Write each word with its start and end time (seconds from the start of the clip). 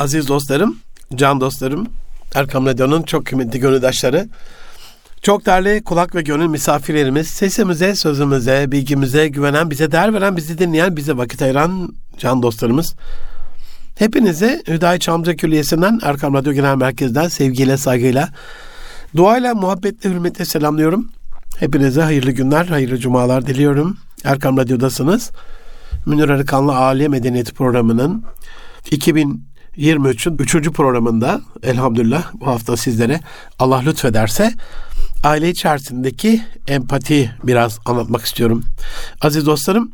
Aziz 0.00 0.28
dostlarım, 0.28 0.76
can 1.14 1.40
dostlarım, 1.40 1.88
Erkam 2.34 2.66
Radyo'nun 2.66 3.02
çok 3.02 3.26
kıymetli 3.26 3.60
gönüldaşları, 3.60 4.28
çok 5.22 5.46
değerli 5.46 5.84
kulak 5.84 6.14
ve 6.14 6.22
gönül 6.22 6.46
misafirlerimiz, 6.46 7.28
sesimize, 7.28 7.94
sözümüze, 7.94 8.72
bilgimize 8.72 9.28
güvenen, 9.28 9.70
bize 9.70 9.92
değer 9.92 10.14
veren, 10.14 10.36
bizi 10.36 10.58
dinleyen, 10.58 10.96
bize 10.96 11.16
vakit 11.16 11.42
ayıran 11.42 11.94
can 12.18 12.42
dostlarımız. 12.42 12.94
Hepinize 13.98 14.62
Hüdayi 14.68 15.00
Çamlıca 15.00 15.36
Külliyesi'nden, 15.36 16.00
Erkam 16.02 16.34
Radyo 16.34 16.52
Genel 16.52 16.76
Merkez'den 16.76 17.28
sevgiyle, 17.28 17.76
saygıyla, 17.76 18.28
duayla, 19.16 19.54
muhabbetle, 19.54 20.10
hürmetle 20.10 20.44
selamlıyorum. 20.44 21.08
Hepinize 21.58 22.02
hayırlı 22.02 22.30
günler, 22.30 22.66
hayırlı 22.66 22.98
cumalar 22.98 23.46
diliyorum. 23.46 23.96
Erkam 24.24 24.56
Radyo'dasınız. 24.56 25.30
Münir 26.06 26.28
Arıkanlı 26.28 26.72
Aile 26.72 27.08
Medeniyeti 27.08 27.54
programının 27.54 28.24
2023'ün 29.76 30.38
3. 30.38 30.70
programında 30.70 31.40
elhamdülillah 31.62 32.32
bu 32.34 32.46
hafta 32.46 32.76
sizlere 32.76 33.20
Allah 33.58 33.78
lütfederse 33.78 34.52
aile 35.24 35.50
içerisindeki 35.50 36.42
empati 36.68 37.30
biraz 37.44 37.78
anlatmak 37.84 38.24
istiyorum. 38.24 38.64
Aziz 39.20 39.46
dostlarım 39.46 39.92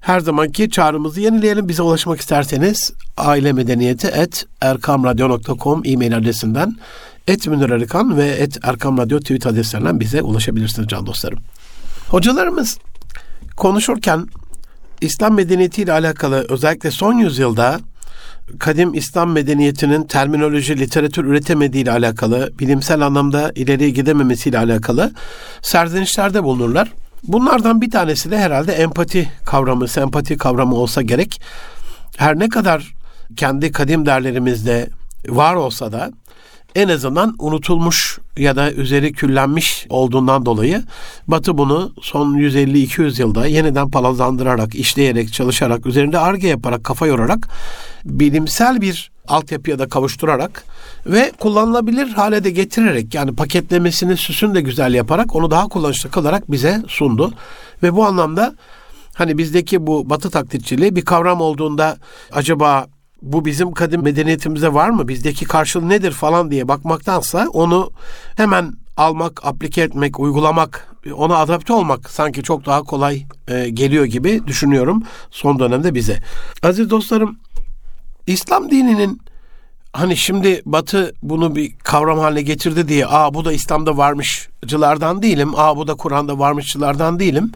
her 0.00 0.20
zamanki 0.20 0.70
çağrımızı 0.70 1.20
yenileyelim. 1.20 1.68
Bize 1.68 1.82
ulaşmak 1.82 2.20
isterseniz 2.20 2.92
aile 3.16 3.52
medeniyeti 3.52 4.06
et 4.06 4.46
erkamradyo.com 4.60 5.82
e-mail 5.84 6.16
adresinden 6.16 6.76
et 7.28 7.46
Münir 7.46 8.16
ve 8.16 8.26
et 8.26 8.58
Erkam 8.62 9.08
tweet 9.08 9.46
adreslerinden 9.46 10.00
bize 10.00 10.22
ulaşabilirsiniz 10.22 10.88
can 10.88 11.06
dostlarım. 11.06 11.38
Hocalarımız 12.08 12.78
konuşurken 13.56 14.28
İslam 15.00 15.34
medeniyeti 15.34 15.82
ile 15.82 15.92
alakalı 15.92 16.46
özellikle 16.48 16.90
son 16.90 17.12
yüzyılda 17.12 17.80
kadim 18.58 18.94
İslam 18.94 19.32
medeniyetinin 19.32 20.04
terminoloji, 20.04 20.78
literatür 20.78 21.24
üretemediği 21.24 21.82
ile 21.82 21.90
alakalı, 21.90 22.50
bilimsel 22.58 23.00
anlamda 23.00 23.52
ileriye 23.54 23.90
gidememesi 23.90 24.48
ile 24.48 24.58
alakalı 24.58 25.12
serzenişlerde 25.62 26.44
bulunurlar. 26.44 26.92
Bunlardan 27.22 27.80
bir 27.80 27.90
tanesi 27.90 28.30
de 28.30 28.38
herhalde 28.38 28.72
empati 28.72 29.30
kavramı, 29.44 29.88
sempati 29.88 30.36
kavramı 30.36 30.74
olsa 30.74 31.02
gerek. 31.02 31.40
Her 32.16 32.38
ne 32.38 32.48
kadar 32.48 32.94
kendi 33.36 33.72
kadim 33.72 34.06
derlerimizde 34.06 34.88
var 35.28 35.54
olsa 35.54 35.92
da 35.92 36.10
en 36.74 36.88
azından 36.88 37.34
unutulmuş 37.38 38.18
ya 38.36 38.56
da 38.56 38.72
üzeri 38.72 39.12
küllenmiş 39.12 39.86
olduğundan 39.88 40.46
dolayı 40.46 40.82
Batı 41.28 41.58
bunu 41.58 41.92
son 42.02 42.34
150-200 42.34 43.20
yılda 43.20 43.46
yeniden 43.46 43.90
palazlandırarak, 43.90 44.74
işleyerek, 44.74 45.32
çalışarak, 45.32 45.86
üzerinde 45.86 46.18
arge 46.18 46.48
yaparak, 46.48 46.84
kafa 46.84 47.06
yorarak 47.06 47.48
bilimsel 48.04 48.80
bir 48.80 49.12
altyapıya 49.28 49.78
da 49.78 49.88
kavuşturarak 49.88 50.64
ve 51.06 51.32
kullanılabilir 51.40 52.08
hale 52.08 52.44
de 52.44 52.50
getirerek 52.50 53.14
yani 53.14 53.34
paketlemesini 53.34 54.16
süsünü 54.16 54.54
de 54.54 54.60
güzel 54.60 54.94
yaparak 54.94 55.36
onu 55.36 55.50
daha 55.50 55.68
kullanışlı 55.68 56.10
kılarak 56.10 56.50
bize 56.50 56.82
sundu. 56.88 57.32
Ve 57.82 57.94
bu 57.94 58.06
anlamda 58.06 58.54
hani 59.14 59.38
bizdeki 59.38 59.86
bu 59.86 60.10
batı 60.10 60.30
taklitçiliği 60.30 60.96
bir 60.96 61.04
kavram 61.04 61.40
olduğunda 61.40 61.96
acaba 62.32 62.86
bu 63.22 63.44
bizim 63.44 63.72
kadim 63.72 64.02
medeniyetimize 64.02 64.72
var 64.72 64.90
mı? 64.90 65.08
Bizdeki 65.08 65.44
karşılığı 65.44 65.88
nedir 65.88 66.12
falan 66.12 66.50
diye 66.50 66.68
bakmaktansa 66.68 67.46
onu 67.52 67.90
hemen 68.36 68.72
almak, 68.96 69.46
aplike 69.46 69.82
etmek, 69.82 70.20
uygulamak, 70.20 70.88
ona 71.14 71.36
adapte 71.36 71.72
olmak 71.72 72.10
sanki 72.10 72.42
çok 72.42 72.66
daha 72.66 72.82
kolay 72.82 73.22
e, 73.48 73.68
geliyor 73.68 74.04
gibi 74.04 74.46
düşünüyorum 74.46 75.02
son 75.30 75.58
dönemde 75.58 75.94
bize. 75.94 76.18
Aziz 76.62 76.90
dostlarım, 76.90 77.38
İslam 78.26 78.70
dininin 78.70 79.20
hani 79.92 80.16
şimdi 80.16 80.62
Batı 80.66 81.12
bunu 81.22 81.56
bir 81.56 81.76
kavram 81.78 82.18
haline 82.18 82.42
getirdi 82.42 82.88
diye 82.88 83.06
aa 83.06 83.34
bu 83.34 83.44
da 83.44 83.52
İslam'da 83.52 83.96
varmışçılardan 83.96 85.22
değilim. 85.22 85.52
Aa 85.56 85.76
bu 85.76 85.86
da 85.86 85.94
Kur'an'da 85.94 86.38
varmışçılardan 86.38 87.18
değilim. 87.18 87.52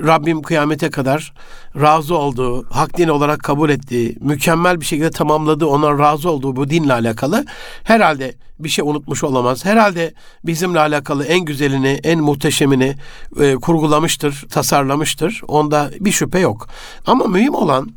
Rabbim 0.00 0.42
kıyamete 0.42 0.90
kadar 0.90 1.32
razı 1.80 2.14
olduğu, 2.16 2.70
hak 2.70 2.96
din 2.96 3.08
olarak 3.08 3.40
kabul 3.40 3.70
ettiği, 3.70 4.16
mükemmel 4.20 4.80
bir 4.80 4.86
şekilde 4.86 5.10
tamamladığı, 5.10 5.66
ona 5.66 5.98
razı 5.98 6.30
olduğu 6.30 6.56
bu 6.56 6.70
dinle 6.70 6.92
alakalı 6.92 7.44
herhalde 7.84 8.34
bir 8.58 8.68
şey 8.68 8.84
unutmuş 8.84 9.24
olamaz. 9.24 9.64
Herhalde 9.64 10.14
bizimle 10.44 10.80
alakalı 10.80 11.24
en 11.24 11.40
güzelini, 11.40 12.00
en 12.04 12.20
muhteşemini 12.20 12.96
e, 13.40 13.54
kurgulamıştır, 13.54 14.46
tasarlamıştır. 14.50 15.42
Onda 15.48 15.90
bir 16.00 16.12
şüphe 16.12 16.38
yok. 16.38 16.68
Ama 17.06 17.24
mühim 17.24 17.54
olan 17.54 17.90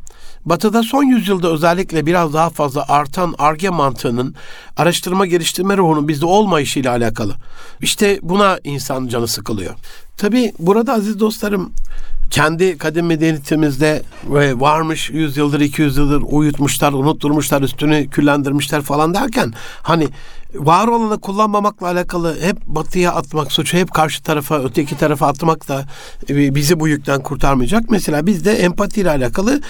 Batı'da 0.45 0.83
son 0.83 1.03
yüzyılda 1.03 1.51
özellikle 1.51 2.05
biraz 2.05 2.33
daha 2.33 2.49
fazla 2.49 2.85
artan 2.87 3.35
arge 3.37 3.69
mantığının 3.69 4.35
araştırma 4.77 5.25
geliştirme 5.25 5.77
ruhunun 5.77 6.07
bizde 6.07 6.25
olmayışıyla 6.25 6.91
alakalı. 6.91 7.35
İşte 7.81 8.19
buna 8.21 8.59
insan 8.63 9.07
canı 9.07 9.27
sıkılıyor. 9.27 9.75
Tabi 10.17 10.53
burada 10.59 10.93
aziz 10.93 11.19
dostlarım 11.19 11.73
kendi 12.29 12.77
kadim 12.77 13.05
medeniyetimizde 13.05 14.03
ve 14.29 14.59
varmış 14.59 15.09
100 15.09 15.37
yıldır 15.37 15.59
200 15.59 15.97
yıldır 15.97 16.21
uyutmuşlar, 16.25 16.93
unutturmuşlar, 16.93 17.61
üstünü 17.61 18.09
küllendirmişler 18.09 18.81
falan 18.81 19.13
derken 19.13 19.53
hani 19.81 20.07
var 20.55 20.87
olanı 20.87 21.21
kullanmamakla 21.21 21.87
alakalı 21.87 22.41
hep 22.41 22.65
batıya 22.65 23.11
atmak 23.11 23.51
suçu 23.51 23.77
hep 23.77 23.93
karşı 23.93 24.23
tarafa 24.23 24.63
öteki 24.63 24.97
tarafa 24.97 25.27
atmak 25.27 25.67
da 25.67 25.85
e, 26.29 26.55
bizi 26.55 26.79
bu 26.79 26.87
yükten 26.87 27.23
kurtarmayacak. 27.23 27.89
Mesela 27.89 28.25
bizde 28.25 28.53
empati 28.53 29.01
ile 29.01 29.09
alakalı 29.09 29.61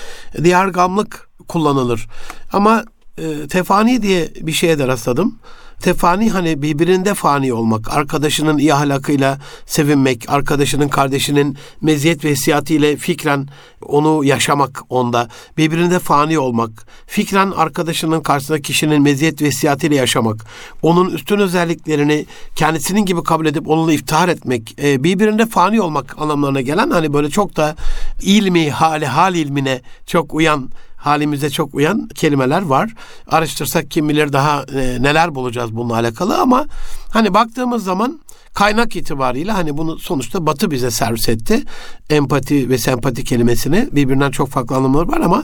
diyargamlık 0.43 1.29
kullanılır. 1.47 2.07
Ama 2.53 2.85
e, 3.17 3.47
tefani 3.47 4.01
diye 4.01 4.33
bir 4.41 4.51
şeye 4.51 4.79
de 4.79 4.87
rastladım. 4.87 5.39
Tefani 5.81 6.29
hani 6.29 6.61
birbirinde 6.61 7.13
fani 7.13 7.53
olmak, 7.53 7.93
arkadaşının 7.93 8.57
iyi 8.57 8.73
ahlakıyla 8.73 9.39
sevinmek, 9.65 10.25
arkadaşının 10.29 10.87
kardeşinin 10.87 11.57
meziyet 11.81 12.25
ve 12.25 12.31
hissiyatıyla 12.31 12.95
fikren 12.95 13.47
onu 13.81 14.23
yaşamak 14.23 14.81
onda, 14.89 15.29
birbirinde 15.57 15.99
fani 15.99 16.39
olmak, 16.39 16.87
fikren 17.07 17.51
arkadaşının 17.51 18.21
karşısında 18.21 18.61
kişinin 18.61 19.01
meziyet 19.01 19.41
ve 19.41 19.47
hissiyatıyla 19.47 19.97
yaşamak, 19.97 20.45
onun 20.81 21.09
üstün 21.09 21.39
özelliklerini 21.39 22.25
kendisinin 22.55 23.05
gibi 23.05 23.23
kabul 23.23 23.45
edip 23.45 23.69
onunla 23.69 23.93
iftihar 23.93 24.29
etmek, 24.29 24.75
e, 24.83 25.03
birbirinde 25.03 25.45
fani 25.45 25.81
olmak 25.81 26.15
anlamlarına 26.21 26.61
gelen 26.61 26.89
hani 26.89 27.13
böyle 27.13 27.29
çok 27.29 27.55
da 27.55 27.75
ilmi, 28.21 28.71
hali, 28.71 29.05
hal 29.05 29.35
ilmine 29.35 29.81
çok 30.05 30.33
uyan 30.33 30.69
halimize 30.97 31.49
çok 31.49 31.75
uyan 31.75 32.07
kelimeler 32.07 32.61
var. 32.61 32.93
Araştırsak 33.27 33.91
kim 33.91 34.09
bilir 34.09 34.33
daha 34.33 34.63
e, 34.63 34.97
neler 35.01 35.35
bulacağız 35.35 35.75
bununla 35.75 35.93
alakalı 35.93 36.37
ama 36.37 36.65
hani 37.09 37.33
baktığımız 37.33 37.83
zaman 37.83 38.19
kaynak 38.53 38.95
itibariyle 38.95 39.51
hani 39.51 39.77
bunu 39.77 39.99
sonuçta 39.99 40.45
Batı 40.45 40.71
bize 40.71 40.91
servis 40.91 41.29
etti. 41.29 41.63
Empati 42.09 42.69
ve 42.69 42.77
sempati 42.77 43.23
kelimesini 43.23 43.89
birbirinden 43.91 44.31
çok 44.31 44.49
farklı 44.49 44.75
anlamları 44.75 45.07
var 45.07 45.21
ama 45.21 45.43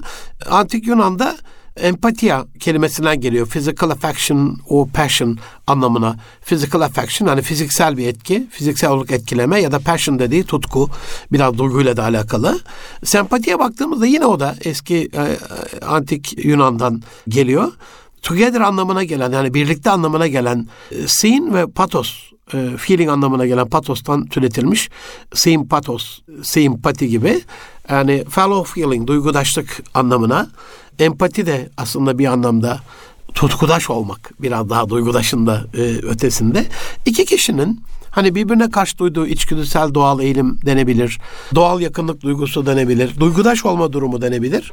antik 0.49 0.87
Yunan'da 0.87 1.35
empatiya 1.77 2.45
kelimesinden 2.59 3.21
geliyor. 3.21 3.47
Physical 3.47 3.89
affection 3.89 4.57
o 4.69 4.87
passion 4.93 5.37
anlamına. 5.67 6.15
Physical 6.45 6.81
affection 6.81 7.27
hani 7.27 7.41
fiziksel 7.41 7.97
bir 7.97 8.07
etki, 8.07 8.47
fiziksel 8.51 8.89
olarak 8.89 9.11
etkileme 9.11 9.61
ya 9.61 9.71
da 9.71 9.79
passion 9.79 10.19
dediği 10.19 10.43
tutku 10.43 10.89
biraz 11.31 11.57
duyguyla 11.57 11.97
da 11.97 12.03
alakalı. 12.03 12.59
Sempatiye 13.03 13.59
baktığımızda 13.59 14.05
yine 14.05 14.25
o 14.25 14.39
da 14.39 14.55
eski 14.61 14.95
e, 15.13 15.21
e 15.21 15.85
antik 15.85 16.45
Yunan'dan 16.45 17.01
geliyor. 17.27 17.71
Together 18.21 18.61
anlamına 18.61 19.03
gelen 19.03 19.31
yani 19.31 19.53
birlikte 19.53 19.89
anlamına 19.89 20.27
gelen 20.27 20.67
e, 20.91 21.53
ve 21.53 21.67
patos 21.67 22.33
e, 22.53 22.77
feeling 22.77 23.09
anlamına 23.09 23.45
gelen 23.45 23.69
patostan 23.69 24.25
türetilmiş 24.25 24.89
sympatos, 25.33 26.19
simpati 26.43 27.09
gibi 27.09 27.41
yani 27.89 28.25
fellow 28.29 28.73
feeling, 28.73 29.07
duygudaşlık 29.07 29.83
anlamına 29.93 30.47
Empati 30.99 31.45
de 31.45 31.69
aslında 31.77 32.19
bir 32.19 32.25
anlamda 32.25 32.79
tutkudaş 33.33 33.89
olmak 33.89 34.31
biraz 34.39 34.69
daha 34.69 34.89
duygudaşın 34.89 35.47
da 35.47 35.65
e, 35.73 35.81
ötesinde. 35.81 36.65
İki 37.05 37.25
kişinin 37.25 37.81
Hani 38.13 38.35
birbirine 38.35 38.71
karşı 38.71 38.97
duyduğu 38.97 39.27
içgüdüsel 39.27 39.93
doğal 39.93 40.19
eğilim 40.19 40.59
denebilir. 40.65 41.19
Doğal 41.55 41.81
yakınlık 41.81 42.21
duygusu 42.21 42.65
denebilir. 42.65 43.19
Duygudaş 43.19 43.65
olma 43.65 43.93
durumu 43.93 44.21
denebilir. 44.21 44.71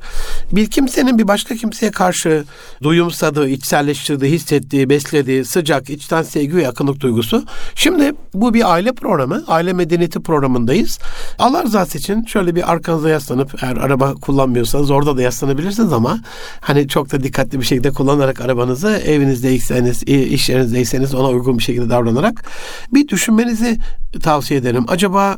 Bir 0.52 0.70
kimsenin 0.70 1.18
bir 1.18 1.28
başka 1.28 1.54
kimseye 1.54 1.90
karşı 1.90 2.44
duyumsadığı, 2.82 3.48
içselleştirdiği, 3.48 4.32
hissettiği, 4.32 4.90
beslediği 4.90 5.44
sıcak, 5.44 5.90
içten 5.90 6.22
sevgi 6.22 6.56
ve 6.56 6.62
yakınlık 6.62 7.00
duygusu. 7.00 7.44
Şimdi 7.74 8.12
bu 8.34 8.54
bir 8.54 8.72
aile 8.72 8.92
programı. 8.92 9.44
Aile 9.48 9.72
medeniyeti 9.72 10.20
programındayız. 10.20 10.98
Allah 11.38 11.64
rızası 11.64 11.98
için 11.98 12.24
şöyle 12.24 12.54
bir 12.54 12.72
arkanıza 12.72 13.08
yaslanıp 13.08 13.62
eğer 13.62 13.76
araba 13.76 14.14
kullanmıyorsanız 14.14 14.90
orada 14.90 15.16
da 15.16 15.22
yaslanabilirsiniz 15.22 15.92
ama 15.92 16.18
hani 16.60 16.88
çok 16.88 17.12
da 17.12 17.22
dikkatli 17.22 17.60
bir 17.60 17.64
şekilde 17.64 17.90
kullanarak 17.90 18.40
arabanızı 18.40 18.90
evinizdeyseniz, 18.90 20.02
iş 20.02 20.48
yerinizdeyseniz 20.48 21.14
ona 21.14 21.28
uygun 21.28 21.58
bir 21.58 21.62
şekilde 21.62 21.90
davranarak 21.90 22.44
bir 22.92 23.08
düşün 23.08 23.29
düşünmenizi 23.30 23.78
tavsiye 24.22 24.60
ederim. 24.60 24.84
Acaba 24.88 25.36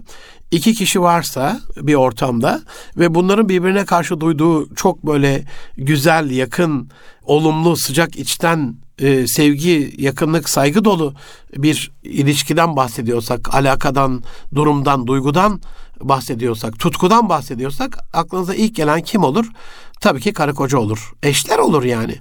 iki 0.50 0.74
kişi 0.74 1.00
varsa 1.00 1.60
bir 1.76 1.94
ortamda 1.94 2.60
ve 2.96 3.14
bunların 3.14 3.48
birbirine 3.48 3.84
karşı 3.84 4.20
duyduğu 4.20 4.74
çok 4.74 5.06
böyle 5.06 5.44
güzel, 5.76 6.30
yakın, 6.30 6.90
olumlu, 7.22 7.76
sıcak 7.76 8.16
içten 8.16 8.76
e, 8.98 9.26
sevgi, 9.26 9.94
yakınlık, 9.98 10.48
saygı 10.48 10.84
dolu 10.84 11.14
bir 11.56 11.92
ilişkiden 12.02 12.76
bahsediyorsak, 12.76 13.54
alakadan, 13.54 14.22
durumdan, 14.54 15.06
duygudan 15.06 15.60
bahsediyorsak, 16.00 16.78
tutkudan 16.78 17.28
bahsediyorsak 17.28 17.98
aklınıza 18.12 18.54
ilk 18.54 18.74
gelen 18.74 19.00
kim 19.00 19.24
olur? 19.24 19.46
Tabii 20.00 20.20
ki 20.20 20.32
karı 20.32 20.54
koca 20.54 20.78
olur. 20.78 21.12
Eşler 21.22 21.58
olur 21.58 21.84
yani. 21.84 22.14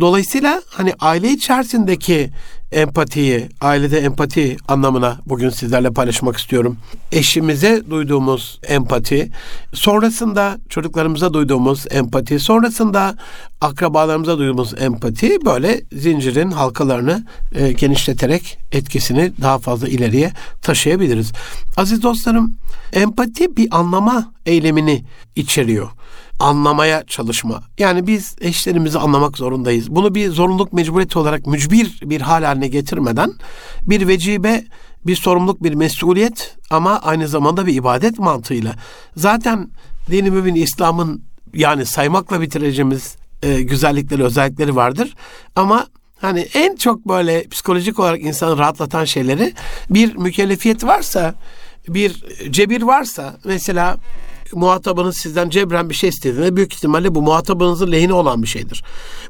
Dolayısıyla 0.00 0.62
hani 0.70 0.94
aile 1.00 1.30
içerisindeki 1.30 2.30
empatiyi, 2.72 3.48
ailede 3.60 3.98
empati 3.98 4.56
anlamına 4.68 5.18
bugün 5.26 5.50
sizlerle 5.50 5.90
paylaşmak 5.90 6.36
istiyorum. 6.36 6.76
Eşimize 7.12 7.82
duyduğumuz 7.90 8.60
empati, 8.68 9.30
sonrasında 9.74 10.58
çocuklarımıza 10.68 11.34
duyduğumuz 11.34 11.86
empati, 11.90 12.38
sonrasında 12.38 13.16
akrabalarımıza 13.60 14.38
duyduğumuz 14.38 14.74
empati 14.80 15.44
böyle 15.44 15.80
zincirin 15.92 16.50
halkalarını 16.50 17.24
e, 17.54 17.72
genişleterek 17.72 18.58
etkisini 18.72 19.32
daha 19.42 19.58
fazla 19.58 19.88
ileriye 19.88 20.32
taşıyabiliriz. 20.62 21.32
Aziz 21.76 22.02
dostlarım, 22.02 22.56
empati 22.92 23.56
bir 23.56 23.68
anlama 23.70 24.32
eylemini 24.46 25.04
içeriyor 25.36 25.88
anlamaya 26.40 27.04
çalışma. 27.06 27.62
Yani 27.78 28.06
biz 28.06 28.36
eşlerimizi 28.40 28.98
anlamak 28.98 29.38
zorundayız. 29.38 29.90
Bunu 29.90 30.14
bir 30.14 30.30
zorunluluk 30.30 30.72
mecburiyeti 30.72 31.18
olarak 31.18 31.46
mücbir 31.46 32.00
bir 32.04 32.20
hal 32.20 32.44
haline 32.44 32.68
getirmeden 32.68 33.32
bir 33.82 34.08
vecibe, 34.08 34.64
bir 35.06 35.16
sorumluluk, 35.16 35.62
bir 35.62 35.74
mesuliyet 35.74 36.56
ama 36.70 36.98
aynı 36.98 37.28
zamanda 37.28 37.66
bir 37.66 37.74
ibadet 37.74 38.18
mantığıyla. 38.18 38.74
Zaten 39.16 39.68
dini 40.10 40.30
mümin 40.30 40.54
İslam'ın 40.54 41.22
yani 41.54 41.86
saymakla 41.86 42.40
bitireceğimiz 42.40 43.16
e, 43.42 43.62
güzellikleri, 43.62 44.24
özellikleri 44.24 44.76
vardır. 44.76 45.14
Ama 45.56 45.86
hani 46.20 46.40
en 46.40 46.76
çok 46.76 47.08
böyle 47.08 47.48
psikolojik 47.48 47.98
olarak 47.98 48.20
insanı 48.20 48.58
rahatlatan 48.58 49.04
şeyleri 49.04 49.52
bir 49.90 50.16
mükellefiyet 50.16 50.84
varsa, 50.84 51.34
bir 51.88 52.24
cebir 52.50 52.82
varsa 52.82 53.36
mesela 53.44 53.96
muhatabınız 54.52 55.16
sizden 55.16 55.50
cebren 55.50 55.90
bir 55.90 55.94
şey 55.94 56.08
istediğinde 56.08 56.56
büyük 56.56 56.74
ihtimalle 56.74 57.14
bu 57.14 57.22
muhatabınızın 57.22 57.92
lehine 57.92 58.12
olan 58.12 58.42
bir 58.42 58.48
şeydir. 58.48 58.82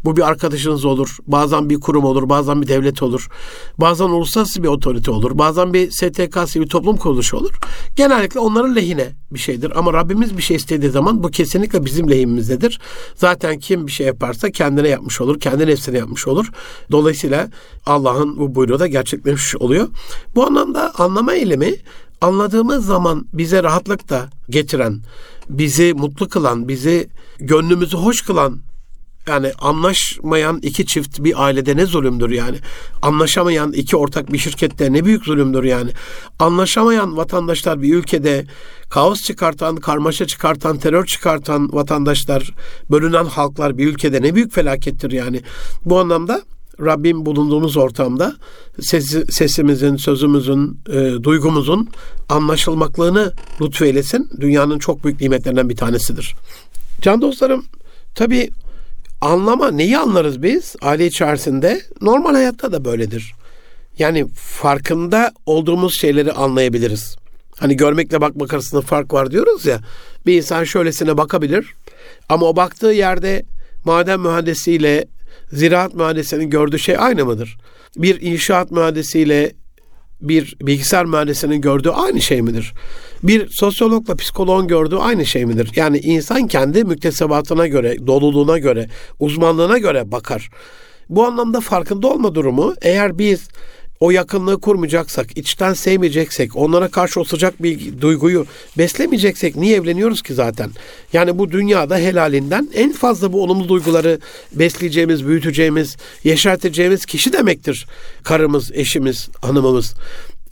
Bu 0.04 0.16
bir 0.16 0.28
arkadaşınız 0.28 0.84
olur, 0.84 1.16
bazen 1.26 1.70
bir 1.70 1.80
kurum 1.80 2.04
olur, 2.04 2.28
bazen 2.28 2.62
bir 2.62 2.68
devlet 2.68 3.02
olur, 3.02 3.28
bazen 3.78 4.04
uluslararası 4.04 4.62
bir 4.62 4.68
otorite 4.68 5.10
olur, 5.10 5.38
bazen 5.38 5.74
bir 5.74 5.90
STK'sı 5.90 6.60
bir 6.60 6.68
toplum 6.68 6.96
kuruluşu 6.96 7.36
olur. 7.36 7.54
Genellikle 7.96 8.40
onların 8.40 8.76
lehine 8.76 9.08
bir 9.30 9.38
şeydir. 9.38 9.78
Ama 9.78 9.92
Rabbimiz 9.92 10.36
bir 10.36 10.42
şey 10.42 10.56
istediği 10.56 10.90
zaman 10.90 11.22
bu 11.22 11.30
kesinlikle 11.30 11.84
bizim 11.84 12.10
lehimizdedir. 12.10 12.80
Zaten 13.14 13.58
kim 13.58 13.86
bir 13.86 13.92
şey 13.92 14.06
yaparsa 14.06 14.50
kendine 14.50 14.88
yapmış 14.88 15.20
olur, 15.20 15.40
kendi 15.40 15.66
nefsine 15.66 15.98
yapmış 15.98 16.28
olur. 16.28 16.50
Dolayısıyla 16.90 17.48
Allah'ın 17.86 18.38
bu 18.38 18.54
buyruğu 18.54 18.78
da 18.78 18.86
gerçekleşmiş 18.86 19.56
oluyor. 19.56 19.88
Bu 20.34 20.46
anlamda 20.46 20.92
anlama 20.98 21.34
eylemi 21.34 21.74
anladığımız 22.20 22.86
zaman 22.86 23.26
bize 23.32 23.62
rahatlık 23.62 24.08
da 24.08 24.28
getiren, 24.50 25.02
bizi 25.48 25.94
mutlu 25.94 26.28
kılan, 26.28 26.68
bizi 26.68 27.08
gönlümüzü 27.38 27.96
hoş 27.96 28.22
kılan 28.22 28.60
yani 29.28 29.52
anlaşmayan 29.58 30.58
iki 30.62 30.86
çift 30.86 31.24
bir 31.24 31.44
ailede 31.44 31.76
ne 31.76 31.86
zulümdür 31.86 32.30
yani. 32.30 32.56
Anlaşamayan 33.02 33.72
iki 33.72 33.96
ortak 33.96 34.32
bir 34.32 34.38
şirkette 34.38 34.92
ne 34.92 35.04
büyük 35.04 35.24
zulümdür 35.24 35.64
yani. 35.64 35.90
Anlaşamayan 36.38 37.16
vatandaşlar 37.16 37.82
bir 37.82 37.94
ülkede 37.94 38.46
kaos 38.90 39.22
çıkartan, 39.22 39.76
karmaşa 39.76 40.26
çıkartan, 40.26 40.78
terör 40.78 41.06
çıkartan 41.06 41.72
vatandaşlar, 41.72 42.50
bölünen 42.90 43.24
halklar 43.24 43.78
bir 43.78 43.86
ülkede 43.86 44.22
ne 44.22 44.34
büyük 44.34 44.52
felakettir 44.52 45.10
yani. 45.10 45.40
Bu 45.84 45.98
anlamda 45.98 46.42
Rabbim 46.84 47.26
bulunduğumuz 47.26 47.76
ortamda 47.76 48.34
sesi, 48.80 49.32
sesimizin, 49.32 49.96
sözümüzün, 49.96 50.80
e, 50.88 51.22
duygumuzun 51.22 51.88
anlaşılmaklığını 52.28 53.32
lütfeylesin. 53.60 54.30
Dünyanın 54.40 54.78
çok 54.78 55.04
büyük 55.04 55.20
nimetlerinden 55.20 55.68
bir 55.68 55.76
tanesidir. 55.76 56.34
Can 57.02 57.20
dostlarım, 57.20 57.64
tabi 58.14 58.50
anlama 59.20 59.70
neyi 59.70 59.98
anlarız 59.98 60.42
biz 60.42 60.76
aile 60.82 61.06
içerisinde? 61.06 61.82
Normal 62.00 62.34
hayatta 62.34 62.72
da 62.72 62.84
böyledir. 62.84 63.32
Yani 63.98 64.26
farkında 64.34 65.32
olduğumuz 65.46 66.00
şeyleri 66.00 66.32
anlayabiliriz. 66.32 67.16
Hani 67.58 67.76
görmekle 67.76 68.20
bakmak 68.20 68.54
arasında 68.54 68.80
fark 68.80 69.12
var 69.12 69.30
diyoruz 69.30 69.66
ya. 69.66 69.80
Bir 70.26 70.36
insan 70.36 70.64
şöylesine 70.64 71.16
bakabilir 71.16 71.74
ama 72.28 72.46
o 72.46 72.56
baktığı 72.56 72.86
yerde 72.92 73.44
maden 73.84 74.20
mühendisiyle 74.20 75.04
ziraat 75.52 75.94
mühendisinin 75.94 76.50
gördüğü 76.50 76.78
şey 76.78 76.96
aynı 76.98 77.24
mıdır? 77.24 77.58
Bir 77.96 78.20
inşaat 78.20 78.70
mühendisiyle 78.70 79.52
bir 80.20 80.56
bilgisayar 80.62 81.04
mühendisinin 81.04 81.60
gördüğü 81.60 81.90
aynı 81.90 82.20
şey 82.20 82.42
midir? 82.42 82.72
Bir 83.22 83.48
sosyologla 83.48 84.16
psikoloğun 84.16 84.68
gördüğü 84.68 84.96
aynı 84.96 85.26
şey 85.26 85.46
midir? 85.46 85.70
Yani 85.76 85.98
insan 85.98 86.46
kendi 86.46 86.84
müktesebatına 86.84 87.66
göre, 87.66 88.06
doluluğuna 88.06 88.58
göre, 88.58 88.86
uzmanlığına 89.18 89.78
göre 89.78 90.12
bakar. 90.12 90.50
Bu 91.08 91.26
anlamda 91.26 91.60
farkında 91.60 92.08
olma 92.08 92.34
durumu 92.34 92.74
eğer 92.82 93.18
biz 93.18 93.48
o 94.00 94.10
yakınlığı 94.10 94.60
kurmayacaksak, 94.60 95.38
içten 95.38 95.74
sevmeyeceksek, 95.74 96.56
onlara 96.56 96.88
karşı 96.88 97.20
o 97.20 97.24
sıcak 97.24 97.62
bir 97.62 98.00
duyguyu 98.00 98.46
beslemeyeceksek 98.78 99.56
niye 99.56 99.76
evleniyoruz 99.76 100.22
ki 100.22 100.34
zaten? 100.34 100.70
Yani 101.12 101.38
bu 101.38 101.50
dünyada 101.50 101.96
helalinden 101.96 102.68
en 102.74 102.92
fazla 102.92 103.32
bu 103.32 103.42
olumlu 103.42 103.68
duyguları 103.68 104.18
besleyeceğimiz, 104.52 105.26
büyüteceğimiz, 105.26 105.96
yeşerteceğimiz 106.24 107.06
kişi 107.06 107.32
demektir. 107.32 107.86
Karımız, 108.22 108.72
eşimiz, 108.72 109.28
hanımımız. 109.42 109.94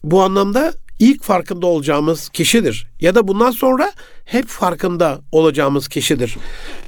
Bu 0.05 0.23
anlamda 0.23 0.73
ilk 0.99 1.23
farkında 1.23 1.67
olacağımız 1.67 2.29
kişidir. 2.29 2.87
Ya 3.00 3.15
da 3.15 3.29
bundan 3.29 3.50
sonra 3.50 3.93
hep 4.25 4.47
farkında 4.47 5.21
olacağımız 5.33 5.89
kişidir. 5.89 6.37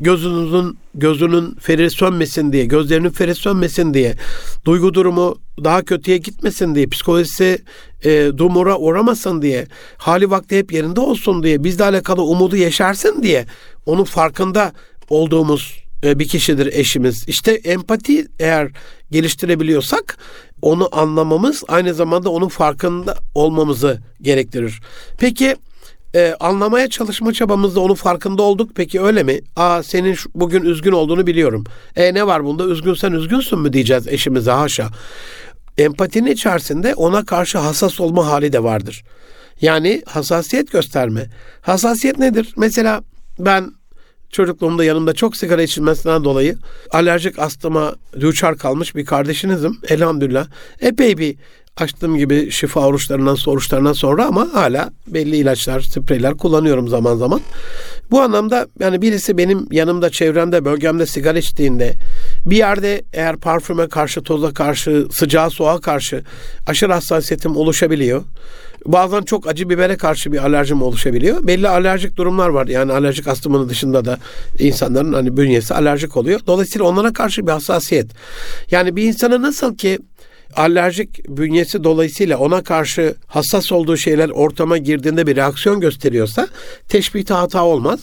Gözünüzün 0.00 0.78
gözünün 0.94 1.54
feri 1.54 1.90
sönmesin 1.90 2.52
diye, 2.52 2.64
gözlerinin 2.64 3.10
feri 3.10 3.34
sönmesin 3.34 3.94
diye, 3.94 4.14
duygu 4.64 4.94
durumu 4.94 5.38
daha 5.64 5.82
kötüye 5.82 6.18
gitmesin 6.18 6.74
diye, 6.74 6.86
psikolojisi 6.86 7.64
e, 8.04 8.30
dumura 8.38 8.78
uğramasın 8.78 9.42
diye, 9.42 9.66
hali 9.96 10.30
vakti 10.30 10.58
hep 10.58 10.72
yerinde 10.72 11.00
olsun 11.00 11.42
diye, 11.42 11.64
bizle 11.64 11.84
alakalı 11.84 12.22
umudu 12.22 12.56
yeşersin 12.56 13.22
diye 13.22 13.46
onun 13.86 14.04
farkında 14.04 14.72
olduğumuz 15.08 15.80
bir 16.02 16.28
kişidir 16.28 16.66
eşimiz. 16.72 17.28
İşte 17.28 17.52
empati 17.52 18.26
eğer 18.38 18.70
geliştirebiliyorsak 19.10 20.18
onu 20.62 20.88
anlamamız 20.92 21.64
aynı 21.68 21.94
zamanda 21.94 22.30
onun 22.30 22.48
farkında 22.48 23.16
olmamızı 23.34 24.00
gerektirir. 24.22 24.80
Peki 25.18 25.56
e, 26.14 26.34
anlamaya 26.40 26.88
çalışma 26.88 27.32
çabamızda 27.32 27.80
onun 27.80 27.94
farkında 27.94 28.42
olduk. 28.42 28.70
Peki 28.74 29.00
öyle 29.00 29.22
mi? 29.22 29.40
Aa 29.56 29.82
senin 29.82 30.16
bugün 30.34 30.62
üzgün 30.62 30.92
olduğunu 30.92 31.26
biliyorum. 31.26 31.64
E 31.96 32.14
ne 32.14 32.26
var 32.26 32.44
bunda? 32.44 32.64
Üzgünsen 32.64 33.12
üzgünsün 33.12 33.58
mü 33.58 33.72
diyeceğiz 33.72 34.08
eşimize 34.08 34.50
haşa. 34.50 34.88
Empatinin 35.78 36.30
içerisinde 36.30 36.94
ona 36.94 37.24
karşı 37.24 37.58
hassas 37.58 38.00
olma 38.00 38.26
hali 38.26 38.52
de 38.52 38.62
vardır. 38.62 39.04
Yani 39.60 40.02
hassasiyet 40.06 40.72
gösterme. 40.72 41.26
Hassasiyet 41.60 42.18
nedir? 42.18 42.54
Mesela 42.56 43.02
ben 43.38 43.72
çocukluğumda 44.30 44.84
yanımda 44.84 45.12
çok 45.12 45.36
sigara 45.36 45.62
içilmesinden 45.62 46.24
dolayı 46.24 46.56
alerjik 46.90 47.38
astıma 47.38 47.94
düçar 48.20 48.56
kalmış 48.56 48.96
bir 48.96 49.04
kardeşinizim. 49.04 49.78
Elhamdülillah. 49.88 50.46
Epey 50.80 51.18
bir 51.18 51.36
açtığım 51.76 52.18
gibi 52.18 52.50
şifa 52.50 52.86
oruçlarından 52.86 53.36
oruçlarından 53.46 53.92
sonra 53.92 54.26
ama 54.26 54.48
hala 54.52 54.90
belli 55.06 55.36
ilaçlar, 55.36 55.80
spreyler 55.80 56.34
kullanıyorum 56.34 56.88
zaman 56.88 57.16
zaman. 57.16 57.40
Bu 58.10 58.20
anlamda 58.20 58.66
yani 58.80 59.02
birisi 59.02 59.38
benim 59.38 59.66
yanımda, 59.70 60.10
çevremde, 60.10 60.64
bölgemde 60.64 61.06
sigara 61.06 61.38
içtiğinde 61.38 61.94
bir 62.46 62.56
yerde 62.56 63.02
eğer 63.12 63.36
parfüme 63.36 63.88
karşı, 63.88 64.22
toza 64.22 64.54
karşı, 64.54 65.06
sıcağa 65.12 65.50
soğuğa 65.50 65.80
karşı 65.80 66.24
aşırı 66.66 66.92
hassasiyetim 66.92 67.56
oluşabiliyor. 67.56 68.24
Bazen 68.86 69.22
çok 69.22 69.46
acı 69.46 69.68
bibere 69.68 69.96
karşı 69.96 70.32
bir 70.32 70.38
alerjim 70.44 70.82
oluşabiliyor. 70.82 71.46
Belli 71.46 71.68
alerjik 71.68 72.16
durumlar 72.16 72.48
var. 72.48 72.66
Yani 72.66 72.92
alerjik 72.92 73.28
astımının 73.28 73.68
dışında 73.68 74.04
da 74.04 74.18
insanların 74.58 75.12
hani 75.12 75.36
bünyesi 75.36 75.74
alerjik 75.74 76.16
oluyor. 76.16 76.40
Dolayısıyla 76.46 76.86
onlara 76.86 77.12
karşı 77.12 77.46
bir 77.46 77.52
hassasiyet. 77.52 78.10
Yani 78.70 78.96
bir 78.96 79.04
insana 79.04 79.42
nasıl 79.42 79.76
ki 79.76 79.98
alerjik 80.56 81.28
bünyesi 81.28 81.84
dolayısıyla 81.84 82.38
ona 82.38 82.62
karşı 82.62 83.14
hassas 83.26 83.72
olduğu 83.72 83.96
şeyler 83.96 84.28
ortama 84.28 84.78
girdiğinde 84.78 85.26
bir 85.26 85.36
reaksiyon 85.36 85.80
gösteriyorsa 85.80 86.48
teşbihte 86.88 87.34
hata 87.34 87.64
olmaz. 87.64 88.00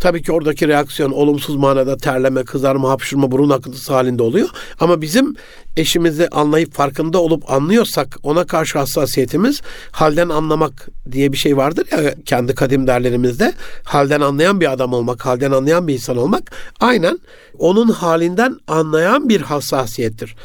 Tabii 0.00 0.22
ki 0.22 0.32
oradaki 0.32 0.68
reaksiyon 0.68 1.10
olumsuz 1.10 1.56
manada 1.56 1.96
terleme, 1.96 2.44
kızarma, 2.44 2.90
hapşırma, 2.90 3.30
burun 3.30 3.50
akıntısı 3.50 3.92
halinde 3.92 4.22
oluyor. 4.22 4.48
Ama 4.80 5.00
bizim 5.00 5.36
eşimizi 5.76 6.28
anlayıp 6.28 6.72
farkında 6.72 7.18
olup 7.18 7.52
anlıyorsak 7.52 8.16
ona 8.22 8.46
karşı 8.46 8.78
hassasiyetimiz 8.78 9.62
halden 9.90 10.28
anlamak 10.28 10.88
diye 11.12 11.32
bir 11.32 11.36
şey 11.36 11.56
vardır 11.56 11.86
ya 11.90 12.14
kendi 12.24 12.54
kadim 12.54 12.86
derlerimizde. 12.86 13.52
Halden 13.84 14.20
anlayan 14.20 14.60
bir 14.60 14.72
adam 14.72 14.92
olmak, 14.92 15.26
halden 15.26 15.50
anlayan 15.50 15.88
bir 15.88 15.94
insan 15.94 16.16
olmak 16.16 16.50
aynen 16.80 17.18
onun 17.58 17.88
halinden 17.88 18.56
anlayan 18.68 19.28
bir 19.28 19.40
hassasiyettir. 19.40 20.36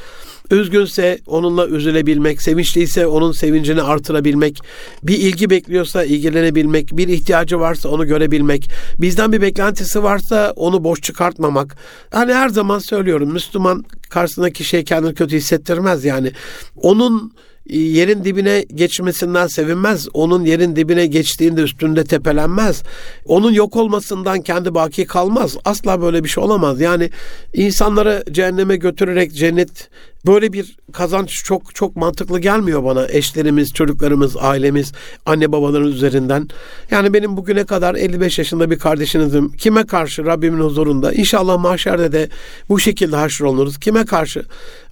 Üzgünse 0.51 1.19
onunla 1.27 1.67
üzülebilmek, 1.67 2.41
sevinçliyse 2.41 3.07
onun 3.07 3.31
sevincini 3.31 3.81
artırabilmek, 3.81 4.59
bir 5.03 5.17
ilgi 5.17 5.49
bekliyorsa 5.49 6.03
ilgilenebilmek, 6.03 6.97
bir 6.97 7.07
ihtiyacı 7.07 7.59
varsa 7.59 7.89
onu 7.89 8.07
görebilmek, 8.07 8.69
bizden 9.01 9.31
bir 9.31 9.41
beklentisi 9.41 10.03
varsa 10.03 10.53
onu 10.55 10.83
boş 10.83 11.01
çıkartmamak. 11.01 11.75
Hani 12.11 12.33
her 12.33 12.49
zaman 12.49 12.79
söylüyorum 12.79 13.33
Müslüman 13.33 13.85
karşısındaki 14.09 14.63
şey 14.63 14.83
kendini 14.83 15.13
kötü 15.13 15.37
hissettirmez 15.37 16.05
yani. 16.05 16.31
Onun 16.75 17.33
yerin 17.69 18.23
dibine 18.23 18.65
geçmesinden 18.75 19.47
sevinmez. 19.47 20.07
Onun 20.13 20.45
yerin 20.45 20.75
dibine 20.75 21.05
geçtiğinde 21.05 21.61
üstünde 21.61 22.03
tepelenmez. 22.03 22.83
Onun 23.25 23.51
yok 23.51 23.75
olmasından 23.75 24.41
kendi 24.41 24.75
baki 24.75 25.05
kalmaz. 25.05 25.57
Asla 25.65 26.01
böyle 26.01 26.23
bir 26.23 26.29
şey 26.29 26.43
olamaz. 26.43 26.81
Yani 26.81 27.09
insanları 27.53 28.23
cehenneme 28.31 28.75
götürerek 28.75 29.33
cennet 29.33 29.89
böyle 30.25 30.53
bir 30.53 30.77
kazanç 30.91 31.43
çok 31.43 31.75
çok 31.75 31.95
mantıklı 31.95 32.39
gelmiyor 32.39 32.83
bana. 32.83 33.07
Eşlerimiz, 33.07 33.73
çocuklarımız, 33.73 34.37
ailemiz, 34.37 34.91
anne 35.25 35.51
babaların 35.51 35.87
üzerinden. 35.87 36.47
Yani 36.91 37.13
benim 37.13 37.37
bugüne 37.37 37.65
kadar 37.65 37.95
55 37.95 38.37
yaşında 38.39 38.71
bir 38.71 38.79
kardeşinizim. 38.79 39.51
Kime 39.51 39.85
karşı 39.85 40.25
Rabbimin 40.25 40.59
huzurunda? 40.59 41.13
İnşallah 41.13 41.59
mahşerde 41.59 42.11
de 42.11 42.29
bu 42.69 42.79
şekilde 42.79 43.15
haşrolunuruz. 43.15 43.79
Kime 43.79 44.05
karşı? 44.05 44.43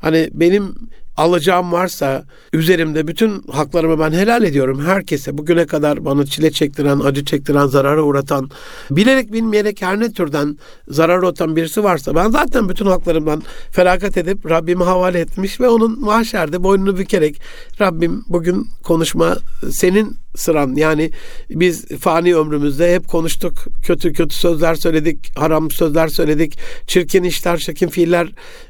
Hani 0.01 0.29
benim 0.33 0.75
alacağım 1.17 1.71
varsa 1.71 2.23
üzerimde 2.53 3.07
bütün 3.07 3.43
haklarımı 3.51 3.99
ben 3.99 4.11
helal 4.11 4.43
ediyorum 4.43 4.85
herkese. 4.85 5.37
Bugüne 5.37 5.65
kadar 5.65 6.05
bana 6.05 6.25
çile 6.25 6.51
çektiren, 6.51 6.99
acı 6.99 7.25
çektiren, 7.25 7.67
zarara 7.67 8.03
uğratan, 8.03 8.49
bilerek 8.91 9.33
bilmeyerek 9.33 9.81
her 9.81 9.99
ne 9.99 10.11
türden 10.11 10.57
zarar 10.87 11.17
uğratan 11.17 11.55
birisi 11.55 11.83
varsa 11.83 12.15
ben 12.15 12.29
zaten 12.29 12.69
bütün 12.69 12.85
haklarımdan 12.85 13.43
feragat 13.71 14.17
edip 14.17 14.49
Rabbime 14.49 14.83
havale 14.83 15.19
etmiş 15.19 15.59
ve 15.59 15.69
onun 15.69 15.99
mahşerde 15.99 16.63
boynunu 16.63 16.97
bükerek 16.97 17.41
Rabbim 17.81 18.23
bugün 18.29 18.67
konuşma 18.83 19.37
senin 19.71 20.17
sıran. 20.35 20.75
Yani 20.75 21.11
biz 21.49 21.87
fani 21.87 22.35
ömrümüzde 22.35 22.95
hep 22.95 23.07
konuştuk. 23.07 23.53
Kötü 23.85 24.13
kötü 24.13 24.35
sözler 24.35 24.75
söyledik, 24.75 25.39
haram 25.39 25.71
sözler 25.71 26.07
söyledik, 26.07 26.59
çirkin 26.87 27.23
işler, 27.23 27.57
çirkin 27.57 27.87
fiiller, 27.87 28.27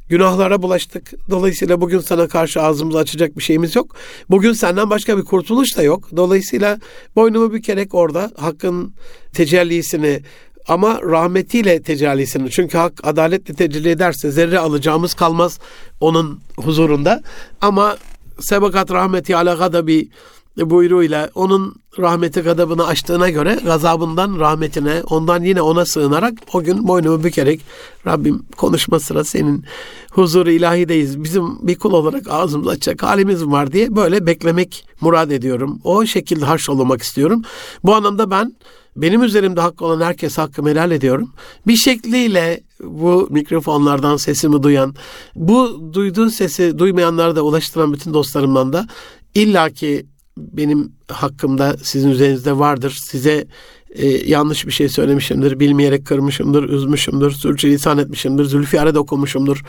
günahlara 0.10 0.62
bulaştık. 0.62 1.12
Dolayısıyla 1.30 1.82
bugün 1.82 2.00
sana 2.00 2.28
karşı 2.28 2.62
ağzımızı 2.62 2.98
açacak 2.98 3.38
bir 3.38 3.44
şeyimiz 3.44 3.76
yok. 3.76 3.96
Bugün 4.30 4.54
senden 4.54 4.90
başka 4.90 5.18
bir 5.18 5.24
kurtuluş 5.24 5.78
da 5.78 5.84
yok. 5.84 6.10
Dolayısıyla 6.16 6.80
boynumu 7.16 7.54
bükerek 7.54 7.94
orada 7.94 8.32
hakkın 8.38 8.94
tecellisini 9.34 10.22
ama 10.68 11.02
rahmetiyle 11.02 11.82
tecellisini. 11.82 12.52
Çünkü 12.52 12.78
hak 12.78 13.08
adaletle 13.08 13.54
tecelli 13.54 13.90
ederse 13.90 14.32
zerre 14.32 14.60
alacağımız 14.60 15.14
kalmaz 15.14 15.60
onun 16.00 16.42
huzurunda. 16.58 17.22
Ama 17.62 17.98
sebakat 18.40 18.92
rahmeti 18.92 19.36
ala 19.36 19.54
gadabi 19.54 20.10
buyruğuyla 20.58 21.30
onun 21.36 21.76
rahmeti 22.00 22.42
gadabını 22.42 22.86
açtığına 22.86 23.30
göre 23.30 23.60
gazabından 23.66 24.40
rahmetine 24.40 25.02
ondan 25.10 25.44
yine 25.44 25.62
ona 25.62 25.86
sığınarak 25.86 26.34
o 26.54 26.64
gün 26.64 26.88
boynumu 26.88 27.24
bükerek 27.24 27.62
Rabbim 28.08 28.44
konuşma 28.58 29.00
sıra 29.00 29.24
senin 29.24 29.66
huzuru 30.12 30.52
ilahideyiz. 30.52 31.24
Bizim 31.24 31.68
bir 31.68 31.76
kul 31.76 31.94
olarak 31.94 32.28
ağzımız 32.30 32.68
açacak 32.68 33.04
halimiz 33.04 33.46
var 33.46 33.72
diye 33.72 33.96
böyle 33.96 34.26
beklemek 34.26 34.88
murad 35.02 35.32
ediyorum. 35.32 35.80
O 35.84 36.06
şekilde 36.06 36.46
olmak 36.70 37.02
istiyorum. 37.02 37.42
Bu 37.84 37.96
anlamda 37.96 38.32
ben 38.32 38.56
benim 38.96 39.24
üzerimde 39.24 39.62
hakkı 39.62 39.86
olan 39.86 40.02
herkes 40.02 40.38
hakkımı 40.38 40.70
helal 40.70 40.92
ediyorum. 40.92 41.32
Bir 41.68 41.76
şekliyle 41.76 42.64
bu 42.84 43.28
mikrofonlardan 43.30 44.18
sesimi 44.18 44.64
duyan, 44.64 44.96
bu 45.36 45.90
duyduğu 45.94 46.30
sesi 46.30 46.80
duymayanlara 46.80 47.36
da 47.36 47.42
ulaştıran 47.42 47.94
bütün 47.94 48.14
dostlarımdan 48.14 48.74
da 48.74 48.88
illaki 49.36 50.06
benim 50.38 50.96
hakkımda 51.08 51.78
sizin 51.84 52.10
üzerinizde 52.10 52.60
vardır. 52.60 53.00
Size 53.04 53.48
e, 53.96 54.08
yanlış 54.08 54.68
bir 54.68 54.72
şey 54.72 54.90
söylemişimdir, 54.90 55.60
bilmeyerek 55.60 56.06
kırmışımdır, 56.06 56.70
üzmüşümdür, 56.70 57.32
sürçülisan 57.32 57.98
etmişimdir, 57.98 58.46
zülfiyare 58.46 58.96
dokunmuşumdur. 58.96 59.64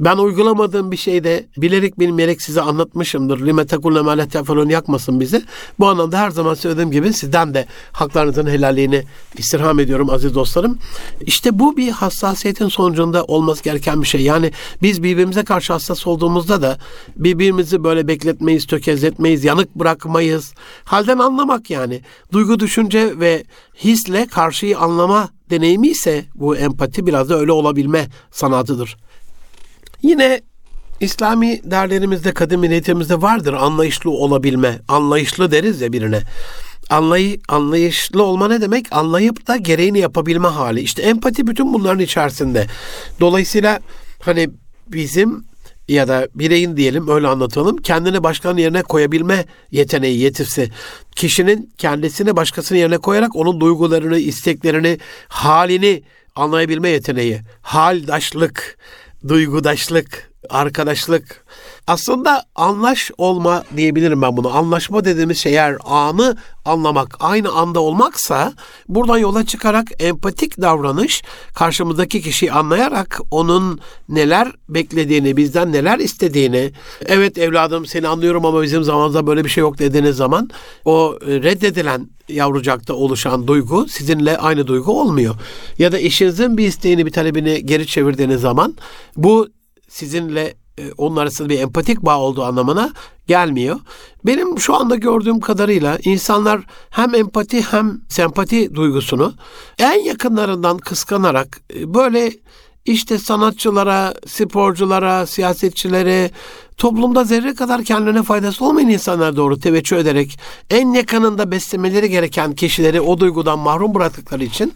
Ben 0.00 0.16
uygulamadığım 0.16 0.92
bir 0.92 0.96
şeyde 0.96 1.46
bilerek 1.56 1.98
bilmeyerek 1.98 2.42
size 2.42 2.60
anlatmışımdır. 2.60 3.46
Lime 3.46 3.66
tekulle 3.66 4.02
melet 4.02 4.34
yakmasın 4.70 5.20
bizi. 5.20 5.42
Bu 5.78 5.88
anlamda 5.88 6.18
her 6.18 6.30
zaman 6.30 6.54
söylediğim 6.54 6.90
gibi 6.90 7.12
sizden 7.12 7.54
de 7.54 7.66
haklarınızın 7.92 8.46
helalliğini 8.46 9.02
istirham 9.36 9.80
ediyorum 9.80 10.10
aziz 10.10 10.34
dostlarım. 10.34 10.78
İşte 11.20 11.58
bu 11.58 11.76
bir 11.76 11.90
hassasiyetin 11.90 12.68
sonucunda 12.68 13.24
olması 13.24 13.64
gereken 13.64 14.02
bir 14.02 14.06
şey. 14.06 14.20
Yani 14.20 14.52
biz 14.82 15.02
birbirimize 15.02 15.44
karşı 15.44 15.72
hassas 15.72 16.06
olduğumuzda 16.06 16.62
da 16.62 16.78
birbirimizi 17.16 17.84
böyle 17.84 18.08
bekletmeyiz, 18.08 18.66
tökezletmeyiz, 18.66 19.44
yanık 19.44 19.74
bırakmayız. 19.74 20.54
Halden 20.84 21.18
anlamak 21.18 21.70
yani. 21.70 22.00
Duygu, 22.32 22.60
düşünce 22.60 23.20
ve 23.20 23.44
hisle 23.84 24.26
karşıyı 24.26 24.78
anlama 24.78 25.28
deneyimi 25.50 25.88
ise 25.88 26.24
bu 26.34 26.56
empati 26.56 27.06
biraz 27.06 27.28
da 27.28 27.38
öyle 27.38 27.52
olabilme 27.52 28.06
sanatıdır. 28.30 28.96
Yine 30.02 30.40
İslami 31.00 31.60
derlerimizde, 31.64 32.34
kadim 32.34 32.60
milletimizde 32.60 33.22
vardır 33.22 33.52
anlayışlı 33.52 34.10
olabilme. 34.10 34.80
Anlayışlı 34.88 35.50
deriz 35.50 35.80
ya 35.80 35.92
birine. 35.92 36.22
Anlay, 36.90 37.38
anlayışlı 37.48 38.22
olma 38.22 38.48
ne 38.48 38.60
demek? 38.60 38.86
Anlayıp 38.90 39.46
da 39.46 39.56
gereğini 39.56 39.98
yapabilme 39.98 40.48
hali. 40.48 40.80
İşte 40.80 41.02
empati 41.02 41.46
bütün 41.46 41.74
bunların 41.74 42.00
içerisinde. 42.00 42.66
Dolayısıyla 43.20 43.80
hani 44.20 44.50
bizim 44.88 45.44
ya 45.88 46.08
da 46.08 46.28
bireyin 46.34 46.76
diyelim 46.76 47.08
öyle 47.08 47.28
anlatalım 47.28 47.76
kendini 47.76 48.22
başkanın 48.22 48.58
yerine 48.58 48.82
koyabilme 48.82 49.44
yeteneği, 49.70 50.18
yetisi. 50.18 50.70
Kişinin 51.16 51.72
kendisini 51.78 52.36
başkasının 52.36 52.78
yerine 52.78 52.98
koyarak 52.98 53.36
onun 53.36 53.60
duygularını, 53.60 54.18
isteklerini, 54.18 54.98
halini 55.28 56.02
anlayabilme 56.36 56.88
yeteneği. 56.88 57.40
Haldaşlık, 57.62 58.78
duygudaşlık, 59.28 60.30
arkadaşlık. 60.50 61.44
Aslında 61.88 62.42
anlaş 62.54 63.10
olma 63.18 63.64
diyebilirim 63.76 64.22
ben 64.22 64.36
bunu. 64.36 64.56
Anlaşma 64.56 65.04
dediğimiz 65.04 65.38
şey 65.38 65.52
eğer 65.52 65.76
anı 65.84 66.36
anlamak, 66.64 67.16
aynı 67.20 67.52
anda 67.52 67.80
olmaksa 67.80 68.52
buradan 68.88 69.18
yola 69.18 69.46
çıkarak 69.46 69.86
empatik 69.98 70.60
davranış 70.60 71.22
karşımızdaki 71.54 72.22
kişiyi 72.22 72.52
anlayarak 72.52 73.20
onun 73.30 73.80
neler 74.08 74.52
beklediğini, 74.68 75.36
bizden 75.36 75.72
neler 75.72 75.98
istediğini, 75.98 76.72
evet 77.06 77.38
evladım 77.38 77.86
seni 77.86 78.08
anlıyorum 78.08 78.44
ama 78.44 78.62
bizim 78.62 78.84
zamanımızda 78.84 79.26
böyle 79.26 79.44
bir 79.44 79.50
şey 79.50 79.60
yok 79.60 79.78
dediğiniz 79.78 80.16
zaman 80.16 80.50
o 80.84 81.18
reddedilen 81.22 82.10
yavrucakta 82.28 82.94
oluşan 82.94 83.46
duygu 83.46 83.88
sizinle 83.88 84.38
aynı 84.38 84.66
duygu 84.66 85.00
olmuyor. 85.00 85.34
Ya 85.78 85.92
da 85.92 85.98
eşinizin 85.98 86.56
bir 86.56 86.66
isteğini, 86.66 87.06
bir 87.06 87.12
talebini 87.12 87.66
geri 87.66 87.86
çevirdiğiniz 87.86 88.40
zaman 88.40 88.76
bu 89.16 89.48
sizinle 89.88 90.54
onun 90.96 91.16
arasında 91.16 91.48
bir 91.48 91.60
empatik 91.60 92.02
bağ 92.02 92.18
olduğu 92.18 92.44
anlamına 92.44 92.92
gelmiyor. 93.26 93.80
Benim 94.26 94.58
şu 94.58 94.74
anda 94.74 94.96
gördüğüm 94.96 95.40
kadarıyla 95.40 95.98
insanlar 96.04 96.60
hem 96.90 97.14
empati 97.14 97.62
hem 97.62 98.00
sempati 98.08 98.74
duygusunu 98.74 99.34
en 99.78 100.04
yakınlarından 100.04 100.78
kıskanarak 100.78 101.60
e, 101.74 101.94
böyle 101.94 102.32
işte 102.84 103.18
sanatçılara, 103.18 104.14
sporculara, 104.26 105.26
siyasetçilere, 105.26 106.30
toplumda 106.78 107.24
zerre 107.24 107.54
kadar 107.54 107.84
kendilerine 107.84 108.22
faydası 108.22 108.64
olmayan 108.64 108.88
insanlara 108.88 109.36
doğru 109.36 109.60
teveccüh 109.60 109.96
ederek 109.96 110.38
en 110.70 110.92
yakınında 110.92 111.50
beslemeleri 111.50 112.10
gereken 112.10 112.54
kişileri 112.54 113.00
o 113.00 113.18
duygudan 113.18 113.58
mahrum 113.58 113.94
bıraktıkları 113.94 114.44
için 114.44 114.72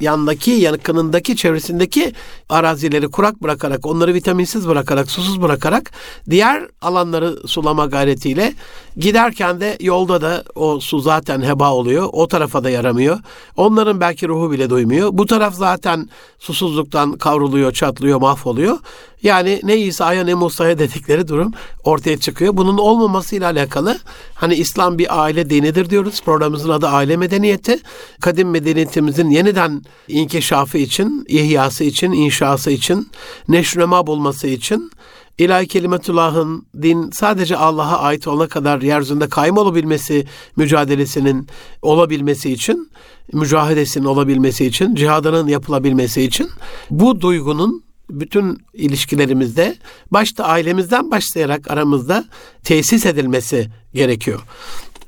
yandaki, 0.00 0.50
yakınındaki, 0.50 1.36
çevresindeki 1.36 2.12
arazileri 2.48 3.08
kurak 3.08 3.42
bırakarak, 3.42 3.86
onları 3.86 4.14
vitaminsiz 4.14 4.68
bırakarak, 4.68 5.10
susuz 5.10 5.42
bırakarak 5.42 5.90
diğer 6.30 6.68
alanları 6.82 7.48
sulama 7.48 7.86
gayretiyle 7.86 8.52
giderken 8.96 9.60
de 9.60 9.76
yolda 9.80 10.22
da 10.22 10.44
o 10.54 10.80
su 10.80 11.00
zaten 11.00 11.42
heba 11.42 11.72
oluyor. 11.72 12.08
O 12.12 12.28
tarafa 12.28 12.64
da 12.64 12.70
yaramıyor. 12.70 13.18
Onların 13.56 14.00
belki 14.00 14.28
ruhu 14.28 14.50
bile 14.50 14.70
duymuyor. 14.70 15.08
Bu 15.12 15.26
taraf 15.26 15.54
zaten 15.54 16.08
susuzluktan 16.38 17.12
kavruluyor, 17.12 17.72
çatlıyor, 17.72 18.20
mahvoluyor. 18.20 18.78
Yani 19.22 19.60
ne 19.64 19.76
İsa'ya 19.76 20.24
ne 20.24 20.34
Musa'ya 20.34 20.78
dedikleri 20.78 21.28
durum 21.28 21.43
durum 21.44 21.52
ortaya 21.84 22.18
çıkıyor. 22.18 22.56
Bunun 22.56 22.78
olmamasıyla 22.78 23.50
alakalı 23.50 23.98
hani 24.34 24.54
İslam 24.54 24.98
bir 24.98 25.22
aile 25.22 25.50
dinidir 25.50 25.90
diyoruz. 25.90 26.22
Programımızın 26.24 26.70
adı 26.70 26.86
aile 26.86 27.16
medeniyeti. 27.16 27.78
Kadim 28.20 28.50
medeniyetimizin 28.50 29.30
yeniden 29.30 29.82
inkişafı 30.08 30.78
için, 30.78 31.24
ihyası 31.28 31.84
için, 31.84 32.12
inşası 32.12 32.70
için, 32.70 33.08
neşrema 33.48 34.06
bulması 34.06 34.46
için 34.46 34.90
İlahi 35.38 35.66
kelimetullahın 35.66 36.66
din 36.82 37.10
sadece 37.10 37.56
Allah'a 37.56 37.98
ait 37.98 38.26
olana 38.26 38.48
kadar 38.48 38.82
yeryüzünde 38.82 39.28
kaym 39.28 39.56
olabilmesi 39.56 40.26
mücadelesinin 40.56 41.46
olabilmesi 41.82 42.52
için, 42.52 42.90
mücahedesinin 43.32 44.04
olabilmesi 44.04 44.66
için, 44.66 44.94
cihadının 44.94 45.48
yapılabilmesi 45.48 46.22
için 46.22 46.50
bu 46.90 47.20
duygunun 47.20 47.84
bütün 48.10 48.58
ilişkilerimizde 48.74 49.76
başta 50.10 50.44
ailemizden 50.44 51.10
başlayarak 51.10 51.70
aramızda 51.70 52.24
tesis 52.64 53.06
edilmesi 53.06 53.68
gerekiyor. 53.94 54.40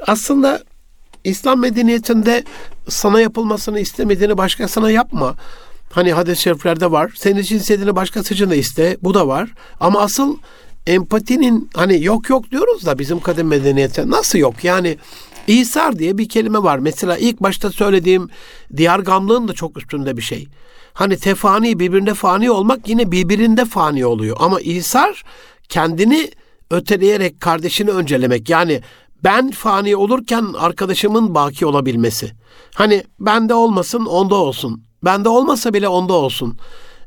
Aslında 0.06 0.62
İslam 1.24 1.60
medeniyetinde 1.60 2.44
sana 2.88 3.20
yapılmasını 3.20 3.80
istemediğini 3.80 4.38
başkasına 4.38 4.90
yapma. 4.90 5.34
Hani 5.92 6.12
hadis-i 6.12 6.42
şeriflerde 6.42 6.90
var. 6.90 7.12
Senin 7.16 7.40
için 7.40 7.56
istediğini 7.56 7.96
başkası 7.96 8.34
için 8.34 8.50
de 8.50 8.58
iste. 8.58 8.96
Bu 9.02 9.14
da 9.14 9.28
var. 9.28 9.54
Ama 9.80 10.00
asıl 10.00 10.36
empatinin 10.86 11.70
hani 11.74 12.04
yok 12.04 12.30
yok 12.30 12.50
diyoruz 12.50 12.86
da 12.86 12.98
bizim 12.98 13.20
kadın 13.20 13.46
medeniyete 13.46 14.10
nasıl 14.10 14.38
yok? 14.38 14.64
Yani 14.64 14.98
İsar 15.46 15.98
diye 15.98 16.18
bir 16.18 16.28
kelime 16.28 16.62
var. 16.62 16.78
Mesela 16.78 17.16
ilk 17.16 17.42
başta 17.42 17.70
söylediğim 17.70 18.28
diyar 18.76 19.00
gamlığın 19.00 19.48
da 19.48 19.52
çok 19.52 19.78
üstünde 19.78 20.16
bir 20.16 20.22
şey. 20.22 20.48
Hani 20.96 21.16
tefani 21.16 21.78
birbirinde 21.78 22.14
fani 22.14 22.50
olmak 22.50 22.88
yine 22.88 23.12
birbirinde 23.12 23.64
fani 23.64 24.06
oluyor. 24.06 24.36
Ama 24.40 24.60
İsar 24.60 25.22
kendini 25.68 26.30
öteleyerek 26.70 27.40
kardeşini 27.40 27.90
öncelemek. 27.90 28.50
Yani 28.50 28.80
ben 29.24 29.50
fani 29.50 29.96
olurken 29.96 30.46
arkadaşımın 30.58 31.34
baki 31.34 31.66
olabilmesi. 31.66 32.32
Hani 32.74 33.04
bende 33.20 33.54
olmasın 33.54 34.06
onda 34.06 34.34
olsun. 34.34 34.82
Bende 35.04 35.28
olmasa 35.28 35.74
bile 35.74 35.88
onda 35.88 36.12
olsun. 36.12 36.58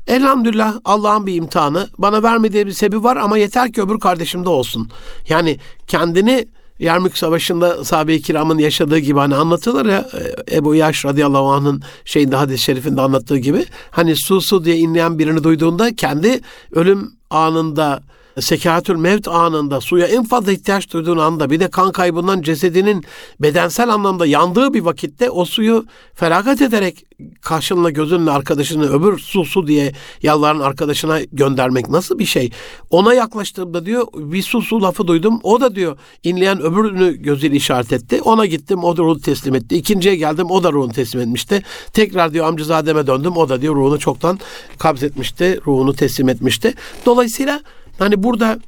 Elhamdülillah 0.06 0.74
Allah'ın 0.84 1.26
bir 1.26 1.34
imtihanı. 1.34 1.88
Bana 1.98 2.22
vermediği 2.22 2.66
bir 2.66 2.72
sebebi 2.72 3.04
var 3.04 3.16
ama 3.16 3.38
yeter 3.38 3.72
ki 3.72 3.82
öbür 3.82 4.00
kardeşimde 4.00 4.48
olsun. 4.48 4.90
Yani 5.28 5.58
kendini 5.86 6.46
Yermük 6.80 7.18
Savaşı'nda 7.18 7.84
sahabe-i 7.84 8.22
kiramın 8.22 8.58
yaşadığı 8.58 8.98
gibi 8.98 9.18
hani 9.18 9.34
anlatılır 9.34 9.86
ya 9.86 10.08
e, 10.48 10.56
Ebu 10.56 10.74
Yaş 10.74 11.04
radıyallahu 11.04 11.46
anh'ın 11.52 11.82
şeyinde 12.04 12.36
hadis-i 12.36 12.62
şerifinde 12.62 13.00
anlattığı 13.00 13.38
gibi 13.38 13.64
hani 13.90 14.16
su 14.16 14.40
su 14.40 14.64
diye 14.64 14.76
inleyen 14.76 15.18
birini 15.18 15.44
duyduğunda 15.44 15.94
kendi 15.96 16.40
ölüm 16.72 17.12
anında 17.30 18.02
sekatül 18.40 18.96
mevt 18.96 19.28
anında 19.28 19.80
suya 19.80 20.06
en 20.06 20.24
fazla 20.24 20.52
ihtiyaç 20.52 20.92
duyduğun 20.92 21.18
anda 21.18 21.50
bir 21.50 21.60
de 21.60 21.68
kan 21.68 21.92
kaybından 21.92 22.42
cesedinin 22.42 23.04
bedensel 23.40 23.88
anlamda 23.88 24.26
yandığı 24.26 24.74
bir 24.74 24.80
vakitte 24.80 25.30
o 25.30 25.44
suyu 25.44 25.86
feragat 26.14 26.62
ederek 26.62 27.06
karşınla 27.40 27.90
gözünle 27.90 28.30
arkadaşını 28.30 28.92
öbür 28.92 29.18
su 29.18 29.44
su 29.44 29.66
diye 29.66 29.92
yalvaran 30.22 30.60
arkadaşına 30.60 31.20
göndermek 31.32 31.88
nasıl 31.88 32.18
bir 32.18 32.24
şey? 32.24 32.50
Ona 32.90 33.14
yaklaştığımda 33.14 33.86
diyor 33.86 34.06
bir 34.14 34.42
su 34.42 34.62
su 34.62 34.82
lafı 34.82 35.06
duydum. 35.06 35.40
O 35.42 35.60
da 35.60 35.74
diyor 35.74 35.98
inleyen 36.24 36.62
öbürünü 36.62 37.16
gözüyle 37.16 37.56
işaret 37.56 37.92
etti. 37.92 38.22
Ona 38.22 38.46
gittim 38.46 38.84
o 38.84 38.96
da 38.96 39.02
ruhunu 39.02 39.20
teslim 39.20 39.54
etti. 39.54 39.76
İkinciye 39.76 40.16
geldim 40.16 40.50
o 40.50 40.62
da 40.62 40.72
ruhunu 40.72 40.92
teslim 40.92 41.20
etmişti. 41.20 41.62
Tekrar 41.92 42.32
diyor 42.32 42.46
amcazademe 42.46 43.06
döndüm. 43.06 43.36
O 43.36 43.48
da 43.48 43.60
diyor 43.60 43.76
ruhunu 43.76 43.98
çoktan 43.98 44.38
kabz 44.78 45.02
etmişti. 45.02 45.60
Ruhunu 45.66 45.94
teslim 45.94 46.28
etmişti. 46.28 46.74
Dolayısıyla 47.06 47.60
Hani 48.00 48.22
burada 48.22 48.58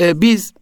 e, 0.00 0.20
biz 0.20 0.52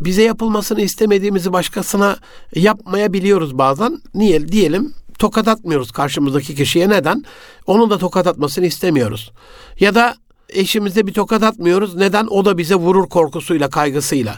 bize 0.00 0.22
yapılmasını 0.22 0.80
istemediğimizi 0.80 1.52
başkasına 1.52 2.16
yapmayabiliyoruz 2.54 3.58
bazen. 3.58 4.00
Niye 4.14 4.48
diyelim 4.48 4.94
tokat 5.18 5.48
atmıyoruz 5.48 5.92
karşımızdaki 5.92 6.54
kişiye 6.54 6.88
neden? 6.88 7.24
Onun 7.66 7.90
da 7.90 7.98
tokat 7.98 8.26
atmasını 8.26 8.66
istemiyoruz. 8.66 9.32
Ya 9.80 9.94
da 9.94 10.14
eşimize 10.48 11.06
bir 11.06 11.12
tokat 11.12 11.42
atmıyoruz. 11.42 11.96
Neden? 11.96 12.26
O 12.26 12.44
da 12.44 12.58
bize 12.58 12.74
vurur 12.74 13.08
korkusuyla, 13.08 13.70
kaygısıyla. 13.70 14.34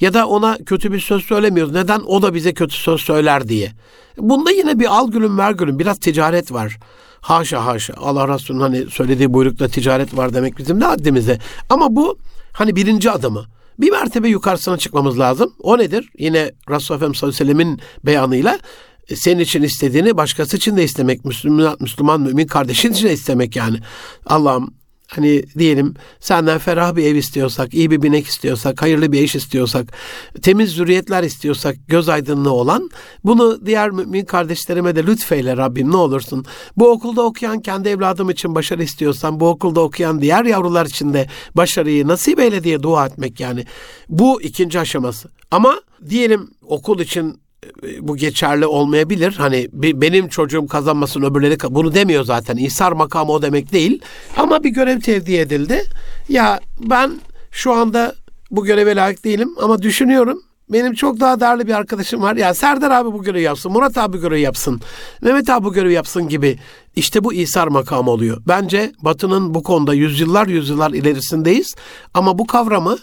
Ya 0.00 0.14
da 0.14 0.26
ona 0.26 0.58
kötü 0.66 0.92
bir 0.92 1.00
söz 1.00 1.22
söylemiyoruz. 1.24 1.72
Neden? 1.72 2.00
O 2.00 2.22
da 2.22 2.34
bize 2.34 2.54
kötü 2.54 2.74
söz 2.74 3.00
söyler 3.00 3.48
diye. 3.48 3.72
Bunda 4.18 4.50
yine 4.50 4.78
bir 4.78 4.86
al 4.86 5.10
gülüm 5.10 5.38
ver 5.38 5.52
gülüm. 5.52 5.78
Biraz 5.78 5.98
ticaret 5.98 6.52
var. 6.52 6.78
Haşa 7.20 7.66
haşa. 7.66 7.94
Allah 7.96 8.34
Resulü'nün 8.34 8.62
hani 8.62 8.90
söylediği 8.90 9.32
buyrukta 9.32 9.68
ticaret 9.68 10.16
var 10.16 10.34
demek 10.34 10.58
bizim 10.58 10.80
ne 10.80 10.84
haddimize. 10.84 11.38
Ama 11.70 11.96
bu 11.96 12.18
Hani 12.54 12.76
birinci 12.76 13.10
adımı. 13.10 13.44
Bir 13.78 13.90
mertebe 13.90 14.28
yukarısına 14.28 14.76
çıkmamız 14.76 15.18
lazım. 15.18 15.54
O 15.60 15.78
nedir? 15.78 16.08
Yine 16.18 16.52
Resulullah 16.70 16.98
Efendimiz 16.98 17.18
sallallahu 17.18 17.42
aleyhi 17.42 17.50
ve 17.50 17.54
sellemin 17.54 17.80
beyanıyla 18.04 18.58
e, 19.08 19.16
senin 19.16 19.40
için 19.40 19.62
istediğini 19.62 20.16
başkası 20.16 20.56
için 20.56 20.76
de 20.76 20.84
istemek. 20.84 21.24
Müslüman, 21.24 21.76
Müslüman 21.80 22.20
mümin 22.20 22.46
kardeşin 22.46 22.92
için 22.92 23.08
de 23.08 23.12
istemek 23.12 23.56
yani. 23.56 23.78
Allah'ım 24.26 24.74
Hani 25.16 25.42
diyelim 25.58 25.94
senden 26.20 26.58
ferah 26.58 26.96
bir 26.96 27.04
ev 27.04 27.14
istiyorsak, 27.14 27.74
iyi 27.74 27.90
bir 27.90 28.02
binek 28.02 28.26
istiyorsak, 28.26 28.82
hayırlı 28.82 29.12
bir 29.12 29.22
eş 29.22 29.34
istiyorsak, 29.34 29.92
temiz 30.42 30.70
zürriyetler 30.70 31.22
istiyorsak, 31.22 31.76
göz 31.88 32.08
aydınlığı 32.08 32.52
olan 32.52 32.90
bunu 33.24 33.66
diğer 33.66 33.90
mümin 33.90 34.24
kardeşlerime 34.24 34.96
de 34.96 35.06
lütfeyle 35.06 35.56
Rabbim 35.56 35.90
ne 35.90 35.96
olursun. 35.96 36.44
Bu 36.76 36.90
okulda 36.90 37.22
okuyan 37.22 37.60
kendi 37.60 37.88
evladım 37.88 38.30
için 38.30 38.54
başarı 38.54 38.82
istiyorsan, 38.82 39.40
bu 39.40 39.48
okulda 39.48 39.80
okuyan 39.80 40.20
diğer 40.20 40.44
yavrular 40.44 40.86
için 40.86 41.14
de 41.14 41.28
başarıyı 41.54 42.08
nasip 42.08 42.40
eyle 42.40 42.64
diye 42.64 42.82
dua 42.82 43.06
etmek 43.06 43.40
yani. 43.40 43.64
Bu 44.08 44.42
ikinci 44.42 44.80
aşaması. 44.80 45.28
Ama 45.50 45.80
diyelim 46.08 46.50
okul 46.62 47.00
için 47.00 47.43
bu 48.00 48.16
geçerli 48.16 48.66
olmayabilir. 48.66 49.34
Hani 49.38 49.68
benim 49.72 50.28
çocuğum 50.28 50.66
kazanmasın 50.66 51.22
öbürleri 51.22 51.56
bunu 51.70 51.94
demiyor 51.94 52.24
zaten. 52.24 52.56
İsar 52.56 52.92
makamı 52.92 53.32
o 53.32 53.42
demek 53.42 53.72
değil. 53.72 54.00
Ama 54.36 54.64
bir 54.64 54.70
görev 54.70 55.00
tevdi 55.00 55.36
edildi. 55.36 55.82
Ya 56.28 56.60
ben 56.80 57.12
şu 57.50 57.72
anda 57.72 58.14
bu 58.50 58.64
göreve 58.64 58.96
layık 58.96 59.24
değilim 59.24 59.54
ama 59.62 59.82
düşünüyorum. 59.82 60.42
Benim 60.68 60.94
çok 60.94 61.20
daha 61.20 61.40
değerli 61.40 61.66
bir 61.66 61.72
arkadaşım 61.72 62.22
var. 62.22 62.36
Ya 62.36 62.54
Serdar 62.54 62.90
abi 62.90 63.12
bu 63.12 63.22
görevi 63.22 63.42
yapsın, 63.42 63.72
Murat 63.72 63.98
abi 63.98 64.20
görevi 64.20 64.40
yapsın, 64.40 64.80
Mehmet 65.22 65.50
abi 65.50 65.64
bu 65.64 65.72
görevi 65.72 65.92
yapsın 65.92 66.28
gibi. 66.28 66.58
İşte 66.96 67.24
bu 67.24 67.32
İsar 67.32 67.68
makamı 67.68 68.10
oluyor. 68.10 68.42
Bence 68.48 68.92
Batı'nın 69.02 69.54
bu 69.54 69.62
konuda 69.62 69.94
yüzyıllar 69.94 70.46
yüzyıllar 70.46 70.90
ilerisindeyiz. 70.90 71.74
Ama 72.14 72.38
bu 72.38 72.46
kavramı 72.46 72.98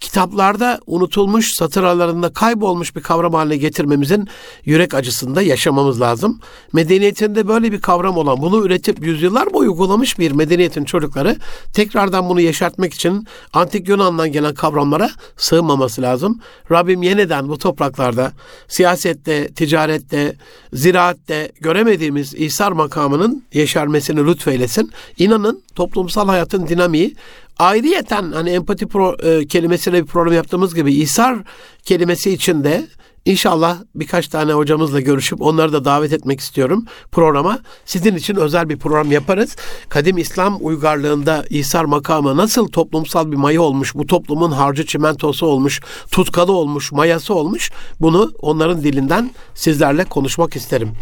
kitaplarda 0.00 0.80
unutulmuş, 0.86 1.54
satır 1.54 1.82
aralarında 1.82 2.32
kaybolmuş 2.32 2.96
bir 2.96 3.02
kavram 3.02 3.34
haline 3.34 3.56
getirmemizin 3.56 4.28
yürek 4.64 4.94
acısında 4.94 5.42
yaşamamız 5.42 6.00
lazım. 6.00 6.40
Medeniyetinde 6.72 7.48
böyle 7.48 7.72
bir 7.72 7.80
kavram 7.80 8.16
olan, 8.16 8.42
bunu 8.42 8.66
üretip 8.66 9.06
yüzyıllar 9.06 9.52
boyu 9.52 9.66
uygulamış 9.76 10.18
bir 10.18 10.32
medeniyetin 10.32 10.84
çocukları 10.84 11.36
tekrardan 11.74 12.28
bunu 12.28 12.40
yaşartmak 12.40 12.94
için 12.94 13.26
antik 13.52 13.88
Yunan'dan 13.88 14.32
gelen 14.32 14.54
kavramlara 14.54 15.10
sığınmaması 15.36 16.02
lazım. 16.02 16.40
Rabbim 16.70 17.02
yeniden 17.02 17.48
bu 17.48 17.58
topraklarda 17.58 18.32
siyasette, 18.68 19.48
ticarette, 19.48 20.36
ziraatte 20.72 21.52
göremediğimiz 21.60 22.34
İsar 22.34 22.72
makamının 22.72 23.44
yeşermesini 23.52 24.26
lütfeylesin. 24.26 24.92
İnanın 25.18 25.62
toplumsal 25.74 26.28
hayatın 26.28 26.66
dinamiği 26.66 27.16
Ayrıyeten 27.58 28.32
hani 28.32 28.50
empati 28.50 28.86
pro, 28.86 29.16
e, 29.22 29.46
kelimesiyle 29.46 30.02
bir 30.02 30.06
program 30.06 30.34
yaptığımız 30.34 30.74
gibi 30.74 30.94
İsar 30.94 31.38
kelimesi 31.82 32.30
içinde 32.30 32.86
İnşallah 33.26 33.78
birkaç 33.94 34.28
tane 34.28 34.52
hocamızla 34.52 35.00
görüşüp 35.00 35.42
onları 35.42 35.72
da 35.72 35.84
davet 35.84 36.12
etmek 36.12 36.40
istiyorum 36.40 36.84
programa. 37.12 37.58
Sizin 37.84 38.16
için 38.16 38.36
özel 38.36 38.68
bir 38.68 38.78
program 38.78 39.12
yaparız. 39.12 39.56
Kadim 39.88 40.18
İslam 40.18 40.58
uygarlığında 40.60 41.44
İsar 41.50 41.84
makamı 41.84 42.36
nasıl 42.36 42.68
toplumsal 42.68 43.30
bir 43.32 43.36
maya 43.36 43.62
olmuş, 43.62 43.94
bu 43.94 44.06
toplumun 44.06 44.50
harcı 44.50 44.86
çimentosu 44.86 45.46
olmuş, 45.46 45.80
tutkalı 46.10 46.52
olmuş, 46.52 46.92
mayası 46.92 47.34
olmuş. 47.34 47.70
Bunu 48.00 48.32
onların 48.40 48.82
dilinden 48.82 49.30
sizlerle 49.54 50.04
konuşmak 50.04 50.56
isterim. 50.56 50.92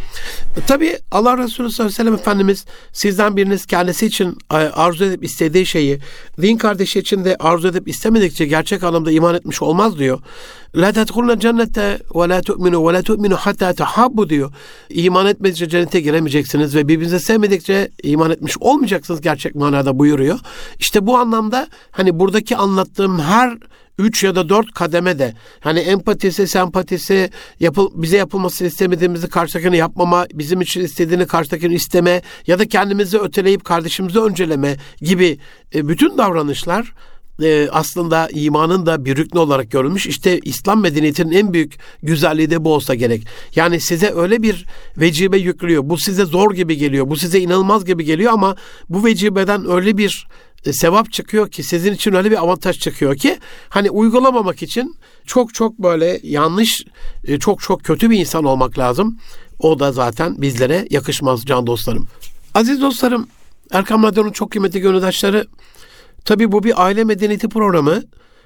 Tabi 0.67 0.99
Allah 1.11 1.39
Resulü 1.39 1.71
sallallahu 1.71 1.95
aleyhi 1.95 2.01
ve 2.01 2.05
sellem 2.05 2.15
Efendimiz 2.15 2.65
sizden 2.93 3.37
biriniz 3.37 3.67
kendisi 3.67 4.07
için 4.07 4.39
e, 4.53 4.57
arzu 4.57 5.05
edip 5.05 5.25
istediği 5.25 5.67
şeyi 5.67 5.99
din 6.43 6.57
kardeşi 6.57 6.99
için 6.99 7.25
de 7.25 7.37
arzu 7.41 7.69
edip 7.69 7.89
istemedikçe 7.89 8.47
gerçek 8.47 8.85
anlamda 8.85 9.13
iman 9.13 9.35
etmiş 9.35 9.63
olmaz 9.63 9.99
diyor. 9.99 10.21
La 10.77 10.93
tedhulna 10.93 11.39
cennete 11.39 11.99
ve 12.15 12.29
la 12.29 12.43
tu'minu 12.43 12.89
ve 12.89 12.93
la 12.93 13.03
tu'minu 13.03 13.37
hatta 13.37 13.73
tahabbu 13.73 14.29
diyor. 14.29 14.53
İman 14.89 15.27
etmedikçe 15.27 15.69
cennete 15.69 16.01
giremeyeceksiniz 16.01 16.75
ve 16.75 16.89
birbirinize 16.89 17.19
sevmedikçe 17.19 17.89
iman 18.03 18.31
etmiş 18.31 18.59
olmayacaksınız 18.61 19.21
gerçek 19.21 19.55
manada 19.55 19.99
buyuruyor. 19.99 20.39
İşte 20.79 21.07
bu 21.07 21.17
anlamda 21.17 21.69
hani 21.91 22.19
buradaki 22.19 22.57
anlattığım 22.57 23.19
her 23.21 23.59
üç 23.99 24.25
ya 24.25 24.35
da 24.35 24.49
dört 24.49 24.75
kademe 24.75 25.19
de 25.19 25.35
hani 25.61 25.79
empatisi, 25.79 26.47
sempatisi, 26.47 27.31
yapıl, 27.61 27.91
bize 27.95 28.17
yapılmasını 28.17 28.69
istemediğimizi 28.69 29.29
karşıdakine 29.29 29.77
yapmama, 29.77 30.27
bizim 30.35 30.61
için 30.61 30.81
istediğini 30.81 31.27
karşıdakine 31.27 31.75
isteme 31.75 32.23
ya 32.47 32.59
da 32.59 32.69
kendimizi 32.69 33.19
öteleyip 33.19 33.65
kardeşimizi 33.65 34.21
önceleme 34.21 34.77
gibi 35.01 35.39
e, 35.75 35.89
bütün 35.89 36.19
davranışlar 36.19 36.93
e, 37.43 37.69
aslında 37.73 38.29
imanın 38.33 38.87
da 38.87 39.05
bir 39.05 39.17
rüknü 39.17 39.41
olarak 39.41 39.71
görülmüş. 39.71 40.07
İşte 40.07 40.39
İslam 40.39 40.81
medeniyetinin 40.81 41.33
en 41.33 41.53
büyük 41.53 41.79
güzelliği 42.03 42.51
de 42.51 42.65
bu 42.65 42.75
olsa 42.75 42.95
gerek. 42.95 43.27
Yani 43.57 43.81
size 43.81 44.13
öyle 44.15 44.43
bir 44.43 44.67
vecibe 44.97 45.39
yüklüyor. 45.39 45.83
Bu 45.85 45.99
size 45.99 46.25
zor 46.25 46.55
gibi 46.55 46.77
geliyor. 46.77 47.11
Bu 47.11 47.17
size 47.17 47.41
inanılmaz 47.41 47.85
gibi 47.85 48.05
geliyor 48.05 48.33
ama 48.33 48.57
bu 48.89 49.05
vecibeden 49.05 49.71
öyle 49.71 49.99
bir 49.99 50.27
e, 50.65 50.73
sevap 50.73 51.13
çıkıyor 51.13 51.51
ki 51.51 51.63
sizin 51.63 51.93
için 51.93 52.15
öyle 52.15 52.31
bir 52.31 52.43
avantaj 52.43 52.79
çıkıyor 52.79 53.17
ki 53.17 53.39
hani 53.69 53.91
uygulamamak 53.91 54.63
için 54.63 54.97
çok 55.27 55.55
çok 55.55 55.79
böyle 55.79 56.21
yanlış 56.23 56.85
e, 57.25 57.39
çok 57.39 57.61
çok 57.61 57.85
kötü 57.85 58.11
bir 58.11 58.19
insan 58.19 58.45
olmak 58.45 58.79
lazım. 58.79 59.19
O 59.59 59.79
da 59.79 59.93
zaten 59.93 60.43
bizlere 60.43 60.87
yakışmaz 60.91 61.45
can 61.47 61.67
dostlarım. 61.67 62.09
Aziz 62.55 62.81
dostlarım 62.81 63.29
Erkam 63.73 64.03
Radyo'nun 64.03 64.31
çok 64.31 64.51
kıymetli 64.51 64.81
gönüldaşları 64.81 65.47
tabii 66.25 66.53
bu 66.53 66.63
bir 66.63 66.85
aile 66.85 67.05
medeniyeti 67.05 67.49
programı 67.49 68.03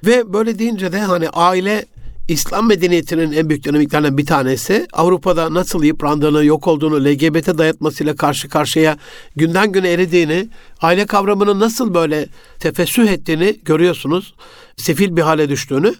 ve 0.06 0.32
böyle 0.32 0.58
deyince 0.58 0.92
de 0.92 1.00
hani 1.00 1.28
aile 1.28 1.84
İslam 2.28 2.68
medeniyetinin 2.68 3.32
en 3.32 3.48
büyük 3.48 3.64
dinamiklerinden 3.64 4.18
bir 4.18 4.26
tanesi 4.26 4.86
Avrupa'da 4.92 5.54
nasıl 5.54 5.84
yıprandığını, 5.84 6.44
yok 6.44 6.66
olduğunu, 6.66 7.04
LGBT 7.04 7.58
dayatmasıyla 7.58 8.16
karşı 8.16 8.48
karşıya 8.48 8.96
günden 9.36 9.72
güne 9.72 9.90
eridiğini, 9.90 10.48
aile 10.82 11.06
kavramının 11.06 11.60
nasıl 11.60 11.94
böyle 11.94 12.28
tefessüh 12.58 13.08
ettiğini 13.08 13.56
görüyorsunuz. 13.64 14.34
Sefil 14.76 15.16
bir 15.16 15.22
hale 15.22 15.48
düştüğünü. 15.48 15.94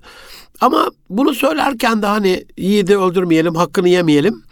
Ama 0.61 0.91
bunu 1.11 1.35
söylerken 1.35 2.03
de 2.03 2.07
hani 2.07 2.45
yiğidi 2.57 2.99
öldürmeyelim, 2.99 3.55
hakkını 3.55 3.89
yemeyelim. 3.89 4.43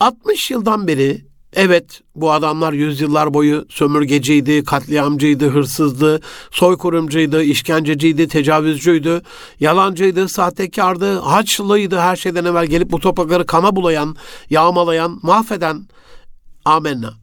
60 0.00 0.50
yıldan 0.50 0.88
beri 0.88 1.27
Evet 1.52 2.00
bu 2.14 2.32
adamlar 2.32 2.72
yüzyıllar 2.72 3.34
boyu 3.34 3.66
sömürgeciydi, 3.68 4.64
katliamcıydı, 4.64 5.48
hırsızdı, 5.48 6.20
soykurumcuydu, 6.50 7.42
işkenceciydi, 7.42 8.28
tecavüzcüydü, 8.28 9.22
yalancıydı, 9.60 10.28
sahtekardı, 10.28 11.18
haçlıydı 11.18 11.98
her 11.98 12.16
şeyden 12.16 12.44
evvel 12.44 12.66
gelip 12.66 12.90
bu 12.90 13.00
toprakları 13.00 13.46
kana 13.46 13.76
bulayan, 13.76 14.16
yağmalayan, 14.50 15.20
mahveden 15.22 15.88
amenna. 16.64 17.14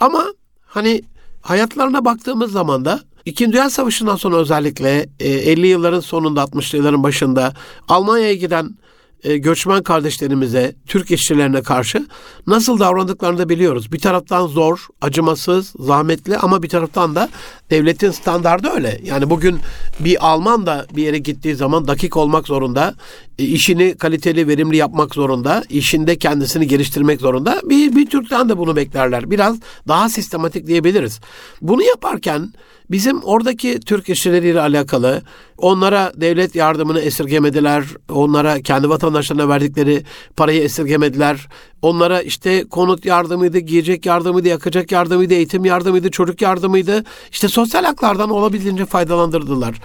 Ama 0.00 0.24
hani 0.66 1.02
hayatlarına 1.42 2.04
baktığımız 2.04 2.52
zaman 2.52 2.84
da 2.84 3.00
İkinci 3.24 3.52
Dünya 3.52 3.70
Savaşı'ndan 3.70 4.16
sonra 4.16 4.36
özellikle 4.36 5.08
50 5.20 5.66
yılların 5.66 6.00
sonunda 6.00 6.42
60'lı 6.42 6.78
yılların 6.78 7.02
başında 7.02 7.54
Almanya'ya 7.88 8.34
giden 8.34 8.76
e, 9.24 9.36
göçmen 9.36 9.82
kardeşlerimize, 9.82 10.74
Türk 10.86 11.10
işçilerine 11.10 11.62
karşı 11.62 12.06
nasıl 12.46 12.78
davrandıklarını 12.78 13.38
da 13.38 13.48
biliyoruz. 13.48 13.92
Bir 13.92 13.98
taraftan 13.98 14.46
zor, 14.46 14.86
acımasız, 15.00 15.72
zahmetli 15.78 16.36
ama 16.36 16.62
bir 16.62 16.68
taraftan 16.68 17.14
da 17.14 17.28
devletin 17.70 18.10
standardı 18.10 18.68
öyle. 18.68 19.00
Yani 19.04 19.30
bugün 19.30 19.58
bir 20.00 20.26
Alman 20.26 20.66
da 20.66 20.86
bir 20.96 21.02
yere 21.02 21.18
gittiği 21.18 21.54
zaman 21.54 21.88
dakik 21.88 22.16
olmak 22.16 22.46
zorunda, 22.46 22.94
e, 23.38 23.44
işini 23.44 23.96
kaliteli, 23.96 24.48
verimli 24.48 24.76
yapmak 24.76 25.14
zorunda, 25.14 25.64
işinde 25.68 26.16
kendisini 26.16 26.66
geliştirmek 26.66 27.20
zorunda. 27.20 27.60
Bir, 27.64 27.96
bir 27.96 28.06
Türk'ten 28.06 28.48
de 28.48 28.58
bunu 28.58 28.76
beklerler. 28.76 29.30
Biraz 29.30 29.58
daha 29.88 30.08
sistematik 30.08 30.66
diyebiliriz. 30.66 31.20
Bunu 31.62 31.82
yaparken 31.82 32.52
Bizim 32.94 33.22
oradaki 33.22 33.80
Türk 33.80 34.08
işçileriyle 34.08 34.60
alakalı 34.60 35.22
onlara 35.58 36.12
devlet 36.16 36.54
yardımını 36.54 37.00
esirgemediler. 37.00 37.84
Onlara 38.08 38.60
kendi 38.60 38.88
vatandaşlarına 38.88 39.48
verdikleri 39.48 40.02
parayı 40.36 40.62
esirgemediler. 40.62 41.48
Onlara 41.82 42.22
işte 42.22 42.64
konut 42.68 43.04
yardımıydı, 43.04 43.58
giyecek 43.58 44.06
yardımıydı, 44.06 44.48
yakacak 44.48 44.92
yardımıydı, 44.92 45.34
eğitim 45.34 45.64
yardımıydı, 45.64 46.10
çocuk 46.10 46.42
yardımıydı. 46.42 47.04
İşte 47.30 47.48
sosyal 47.48 47.84
haklardan 47.84 48.30
olabildiğince 48.30 48.86
faydalandırdılar. 48.86 49.80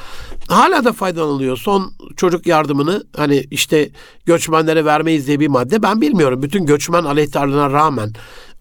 Hala 0.48 0.86
da 0.86 0.94
faydalanılıyor. 0.94 1.58
Son 1.58 1.94
çocuk 2.16 2.48
yardımını 2.48 3.04
hani 3.18 3.44
işte 3.52 3.90
göçmenlere 4.26 4.86
vermeyiz 4.86 5.28
diye 5.28 5.40
bir 5.40 5.48
madde 5.48 5.84
ben 5.84 6.02
bilmiyorum. 6.02 6.44
Bütün 6.44 6.66
göçmen 6.66 7.04
aleyhtarlığına 7.04 7.70
rağmen 7.70 8.14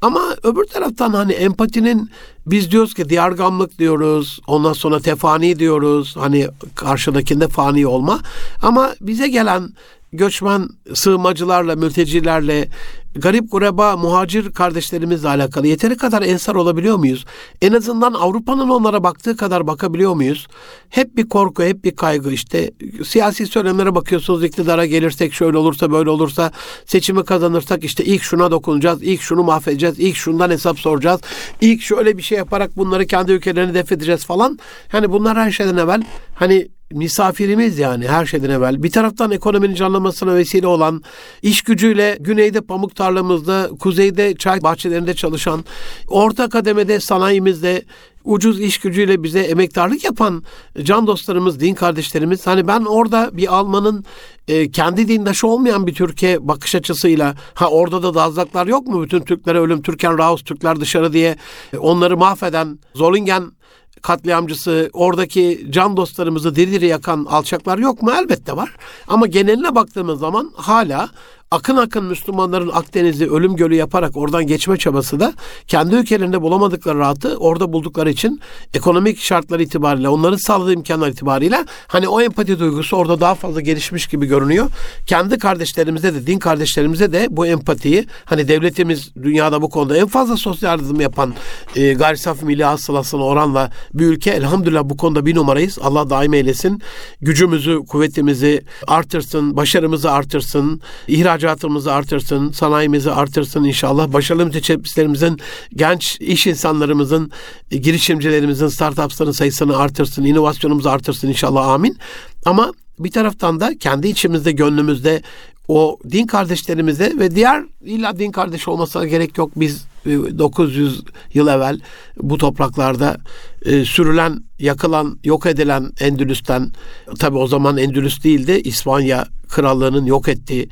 ama 0.02 0.20
öbür 0.42 0.64
taraftan 0.64 1.12
hani 1.12 1.32
empatinin 1.32 2.10
biz 2.46 2.70
diyoruz 2.70 2.94
ki 2.94 3.08
diyargamlık 3.08 3.78
diyoruz. 3.78 4.40
Ondan 4.46 4.72
sonra 4.72 5.00
tefani 5.00 5.58
diyoruz. 5.58 6.16
Hani 6.16 6.48
karşıdakinde 6.74 7.48
fani 7.48 7.86
olma. 7.86 8.20
Ama 8.62 8.94
bize 9.00 9.28
gelen 9.28 9.70
göçmen 10.12 10.68
sığınmacılarla, 10.94 11.76
mültecilerle, 11.76 12.68
garip 13.14 13.50
kureba, 13.50 13.96
muhacir 13.96 14.52
kardeşlerimizle 14.52 15.28
alakalı 15.28 15.66
yeteri 15.66 15.96
kadar 15.96 16.22
ensar 16.22 16.54
olabiliyor 16.54 16.96
muyuz? 16.96 17.24
En 17.62 17.72
azından 17.72 18.12
Avrupa'nın 18.12 18.68
onlara 18.68 19.02
baktığı 19.02 19.36
kadar 19.36 19.66
bakabiliyor 19.66 20.14
muyuz? 20.14 20.46
Hep 20.88 21.16
bir 21.16 21.28
korku, 21.28 21.62
hep 21.62 21.84
bir 21.84 21.96
kaygı 21.96 22.30
işte. 22.30 22.70
Siyasi 23.04 23.46
söylemlere 23.46 23.94
bakıyorsunuz 23.94 24.44
iktidara 24.44 24.86
gelirsek 24.86 25.32
şöyle 25.32 25.58
olursa 25.58 25.90
böyle 25.90 26.10
olursa 26.10 26.52
seçimi 26.86 27.24
kazanırsak 27.24 27.84
işte 27.84 28.04
ilk 28.04 28.22
şuna 28.22 28.50
dokunacağız, 28.50 29.02
ilk 29.02 29.20
şunu 29.20 29.42
mahvedeceğiz, 29.42 29.98
ilk 29.98 30.16
şundan 30.16 30.50
hesap 30.50 30.78
soracağız, 30.78 31.20
ilk 31.60 31.82
şöyle 31.82 32.18
bir 32.18 32.22
şey 32.22 32.38
yaparak 32.38 32.76
bunları 32.76 33.06
kendi 33.06 33.32
ülkelerini 33.32 33.74
def 33.74 33.92
edeceğiz 33.92 34.24
falan. 34.24 34.58
Yani 34.92 35.12
bunlar 35.12 35.38
her 35.38 35.50
şeyden 35.50 35.76
evvel 35.76 36.02
hani 36.34 36.68
misafirimiz 36.92 37.78
yani 37.78 38.08
her 38.08 38.26
şeyden 38.26 38.50
evvel. 38.50 38.82
Bir 38.82 38.90
taraftan 38.90 39.30
ekonominin 39.30 39.74
canlanmasına 39.74 40.34
vesile 40.34 40.66
olan, 40.66 41.02
iş 41.42 41.62
gücüyle 41.62 42.16
güneyde 42.20 42.60
pamuk 42.60 42.96
tarlamızda, 42.96 43.70
kuzeyde 43.80 44.34
çay 44.34 44.62
bahçelerinde 44.62 45.14
çalışan, 45.14 45.64
orta 46.08 46.48
kademede 46.48 47.00
sanayimizde 47.00 47.84
ucuz 48.24 48.60
iş 48.60 48.78
gücüyle 48.78 49.22
bize 49.22 49.40
emektarlık 49.40 50.04
yapan 50.04 50.42
can 50.82 51.06
dostlarımız, 51.06 51.60
din 51.60 51.74
kardeşlerimiz. 51.74 52.46
Hani 52.46 52.66
ben 52.66 52.84
orada 52.84 53.30
bir 53.32 53.54
Alman'ın 53.54 54.04
e, 54.48 54.70
kendi 54.70 55.08
dindaşı 55.08 55.46
olmayan 55.46 55.86
bir 55.86 55.94
Türkiye 55.94 56.48
bakış 56.48 56.74
açısıyla 56.74 57.34
ha 57.54 57.68
orada 57.68 58.02
da 58.02 58.14
dazlaklar 58.14 58.66
yok 58.66 58.86
mu? 58.86 59.02
Bütün 59.02 59.20
Türklere 59.20 59.60
ölüm, 59.60 59.82
Türken 59.82 60.18
Raus, 60.18 60.42
Türkler 60.42 60.80
dışarı 60.80 61.12
diye 61.12 61.36
onları 61.78 62.16
mahveden 62.16 62.78
Zolingen 62.94 63.57
katliamcısı, 64.02 64.90
oradaki 64.92 65.66
can 65.70 65.96
dostlarımızı 65.96 66.56
diri 66.56 66.72
diri 66.72 66.86
yakan 66.86 67.24
alçaklar 67.24 67.78
yok 67.78 68.02
mu? 68.02 68.12
Elbette 68.18 68.56
var. 68.56 68.76
Ama 69.08 69.26
geneline 69.26 69.74
baktığımız 69.74 70.20
zaman 70.20 70.52
hala 70.56 71.08
akın 71.50 71.76
akın 71.76 72.04
Müslümanların 72.04 72.70
Akdeniz'i 72.74 73.30
ölüm 73.30 73.56
gölü 73.56 73.74
yaparak 73.74 74.16
oradan 74.16 74.46
geçme 74.46 74.76
çabası 74.76 75.20
da 75.20 75.32
kendi 75.66 75.94
ülkelerinde 75.94 76.42
bulamadıkları 76.42 76.98
rahatı 76.98 77.36
orada 77.36 77.72
buldukları 77.72 78.10
için 78.10 78.40
ekonomik 78.74 79.18
şartlar 79.18 79.60
itibariyle 79.60 80.08
onların 80.08 80.36
sağladığı 80.36 80.72
imkanlar 80.72 81.08
itibariyle 81.08 81.64
hani 81.86 82.08
o 82.08 82.20
empati 82.20 82.58
duygusu 82.58 82.96
orada 82.96 83.20
daha 83.20 83.34
fazla 83.34 83.60
gelişmiş 83.60 84.06
gibi 84.06 84.26
görünüyor. 84.26 84.70
Kendi 85.06 85.38
kardeşlerimize 85.38 86.14
de 86.14 86.26
din 86.26 86.38
kardeşlerimize 86.38 87.12
de 87.12 87.26
bu 87.30 87.46
empatiyi 87.46 88.06
hani 88.24 88.48
devletimiz 88.48 89.14
dünyada 89.22 89.62
bu 89.62 89.70
konuda 89.70 89.96
en 89.96 90.06
fazla 90.06 90.36
sosyal 90.36 90.78
yardım 90.78 91.00
yapan 91.00 91.34
e, 91.76 91.92
gayri 91.92 92.18
safi 92.18 92.44
milli 92.44 92.64
hasılasına 92.64 93.24
oranla 93.24 93.70
bir 93.94 94.06
ülke 94.06 94.30
elhamdülillah 94.30 94.84
bu 94.84 94.96
konuda 94.96 95.26
bir 95.26 95.34
numarayız. 95.34 95.78
Allah 95.82 96.10
daim 96.10 96.34
eylesin. 96.34 96.82
Gücümüzü, 97.20 97.78
kuvvetimizi 97.88 98.64
artırsın, 98.86 99.56
başarımızı 99.56 100.10
artırsın, 100.10 100.80
ihraç 101.08 101.37
ihracatımızı 101.38 101.92
artırsın, 101.92 102.52
sanayimizi 102.52 103.10
artırsın 103.10 103.64
inşallah. 103.64 104.12
Başarılı 104.12 104.46
müteşebbislerimizin, 104.46 105.38
genç 105.76 106.20
iş 106.20 106.46
insanlarımızın, 106.46 107.30
girişimcilerimizin, 107.70 108.68
startupsların 108.68 109.32
sayısını 109.32 109.76
artırsın, 109.76 110.24
inovasyonumuzu 110.24 110.88
artırsın 110.88 111.28
inşallah 111.28 111.68
amin. 111.68 111.98
Ama 112.44 112.72
bir 112.98 113.10
taraftan 113.10 113.60
da 113.60 113.78
kendi 113.80 114.08
içimizde, 114.08 114.52
gönlümüzde 114.52 115.22
o 115.68 115.98
din 116.10 116.26
kardeşlerimize 116.26 117.12
ve 117.18 117.34
diğer 117.34 117.64
illa 117.80 118.18
din 118.18 118.32
kardeş 118.32 118.68
olmasına 118.68 119.06
gerek 119.06 119.38
yok. 119.38 119.50
Biz 119.56 119.84
900 120.06 120.98
e, 120.98 121.02
yıl 121.34 121.46
evvel 121.46 121.80
bu 122.22 122.38
topraklarda 122.38 123.16
e, 123.62 123.84
sürülen, 123.84 124.38
yakılan, 124.58 125.18
yok 125.24 125.46
edilen 125.46 125.90
Endülüs'ten 126.00 126.70
tabi 127.18 127.36
o 127.38 127.46
zaman 127.46 127.76
Endülüs 127.76 128.24
değildi 128.24 128.60
İspanya 128.64 129.26
krallığının 129.48 130.06
yok 130.06 130.28
ettiği, 130.28 130.68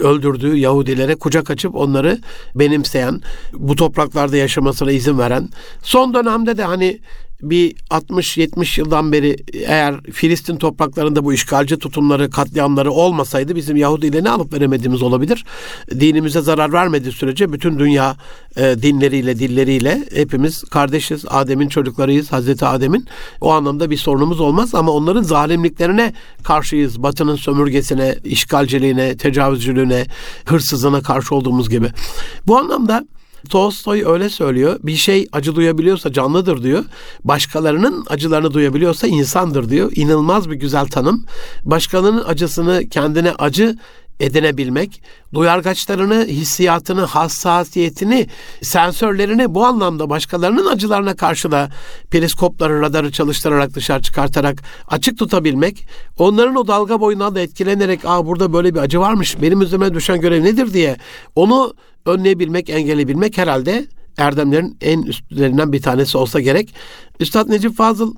öldürdüğü 0.00 0.56
Yahudilere 0.56 1.14
kucak 1.14 1.50
açıp 1.50 1.74
onları 1.74 2.18
benimseyen, 2.54 3.20
bu 3.52 3.76
topraklarda 3.76 4.36
yaşamasına 4.36 4.92
izin 4.92 5.18
veren, 5.18 5.48
son 5.82 6.14
dönemde 6.14 6.58
de 6.58 6.64
hani 6.64 7.00
bir 7.42 7.74
60-70 7.90 8.80
yıldan 8.80 9.12
beri 9.12 9.36
eğer 9.52 10.00
Filistin 10.00 10.56
topraklarında 10.56 11.24
bu 11.24 11.32
işgalci 11.32 11.78
tutumları, 11.78 12.30
katliamları 12.30 12.90
olmasaydı 12.92 13.56
bizim 13.56 13.76
Yahudi 13.76 14.06
ile 14.06 14.24
ne 14.24 14.30
alıp 14.30 14.52
veremediğimiz 14.52 15.02
olabilir. 15.02 15.44
Dinimize 15.90 16.40
zarar 16.40 16.72
vermediği 16.72 17.12
sürece 17.12 17.52
bütün 17.52 17.78
dünya 17.78 18.16
e, 18.56 18.82
dinleriyle, 18.82 19.38
dilleriyle 19.38 20.04
hepimiz 20.14 20.62
kardeşiz. 20.62 21.24
Adem'in 21.28 21.68
çocuklarıyız, 21.68 22.32
Hazreti 22.32 22.66
Adem'in. 22.66 23.06
O 23.40 23.50
anlamda 23.52 23.90
bir 23.90 23.96
sorunumuz 23.96 24.40
olmaz 24.40 24.74
ama 24.74 24.92
onların 24.92 25.22
zalimliklerine 25.22 26.12
karşıyız. 26.42 27.02
Batı'nın 27.02 27.36
sömürgesine, 27.36 28.16
işgalciliğine, 28.24 29.16
tecavüzcülüğüne, 29.16 30.06
hırsızlığına 30.44 31.02
karşı 31.02 31.34
olduğumuz 31.34 31.70
gibi. 31.70 31.88
Bu 32.46 32.58
anlamda 32.58 33.04
Tolstoy 33.48 34.04
öyle 34.06 34.28
söylüyor. 34.28 34.78
Bir 34.82 34.96
şey 34.96 35.28
acı 35.32 35.54
duyabiliyorsa 35.54 36.12
canlıdır 36.12 36.62
diyor. 36.62 36.84
Başkalarının 37.24 38.04
acılarını 38.08 38.54
duyabiliyorsa 38.54 39.06
insandır 39.06 39.68
diyor. 39.68 39.92
İnanılmaz 39.94 40.50
bir 40.50 40.56
güzel 40.56 40.86
tanım. 40.86 41.24
Başkalarının 41.64 42.24
acısını 42.24 42.88
kendine 42.88 43.32
acı 43.38 43.76
edinebilmek, 44.20 45.02
duyargaçlarını, 45.34 46.24
hissiyatını, 46.24 47.04
hassasiyetini, 47.04 48.26
sensörlerini 48.62 49.54
bu 49.54 49.64
anlamda 49.64 50.10
başkalarının 50.10 50.66
acılarına 50.66 51.16
karşı 51.16 51.50
da 51.50 51.70
periskopları, 52.10 52.80
radarı 52.80 53.12
çalıştırarak 53.12 53.74
dışarı 53.74 54.02
çıkartarak 54.02 54.62
açık 54.88 55.18
tutabilmek, 55.18 55.86
onların 56.18 56.56
o 56.56 56.66
dalga 56.66 57.00
boyundan 57.00 57.34
da 57.34 57.40
etkilenerek 57.40 58.00
aa 58.04 58.26
burada 58.26 58.52
böyle 58.52 58.74
bir 58.74 58.80
acı 58.80 59.00
varmış, 59.00 59.42
benim 59.42 59.62
üzerime 59.62 59.94
düşen 59.94 60.20
görev 60.20 60.44
nedir 60.44 60.72
diye 60.72 60.96
onu 61.34 61.74
önleyebilmek, 62.06 62.70
engelleyebilmek 62.70 63.38
herhalde 63.38 63.86
erdemlerin 64.18 64.76
en 64.80 65.02
üstlerinden 65.02 65.72
bir 65.72 65.82
tanesi 65.82 66.18
olsa 66.18 66.40
gerek. 66.40 66.74
Üstad 67.20 67.48
Necip 67.48 67.76
Fazıl 67.76 68.14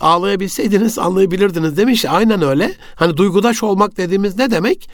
ağlayabilseydiniz 0.00 0.98
anlayabilirdiniz 0.98 1.76
demiş. 1.76 2.04
Aynen 2.04 2.42
öyle. 2.42 2.72
Hani 2.94 3.16
duygudaş 3.16 3.62
olmak 3.62 3.96
dediğimiz 3.96 4.38
ne 4.38 4.50
demek? 4.50 4.88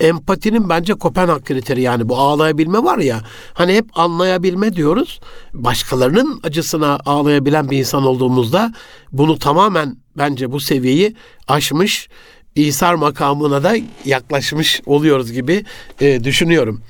Empatinin 0.00 0.68
bence 0.68 0.94
Kopenhag 0.94 1.44
kriteri 1.44 1.82
yani 1.82 2.08
bu 2.08 2.16
ağlayabilme 2.16 2.78
var 2.78 2.98
ya. 2.98 3.20
Hani 3.52 3.74
hep 3.74 3.98
anlayabilme 3.98 4.76
diyoruz. 4.76 5.20
Başkalarının 5.52 6.40
acısına 6.42 6.98
ağlayabilen 7.06 7.70
bir 7.70 7.78
insan 7.78 8.06
olduğumuzda 8.06 8.72
bunu 9.12 9.38
tamamen 9.38 9.96
bence 10.16 10.52
bu 10.52 10.60
seviyeyi 10.60 11.16
aşmış 11.48 12.08
İsar 12.54 12.94
makamına 12.94 13.62
da 13.62 13.76
yaklaşmış 14.04 14.80
oluyoruz 14.86 15.32
gibi 15.32 15.64
e, 16.00 16.24
düşünüyorum. 16.24 16.82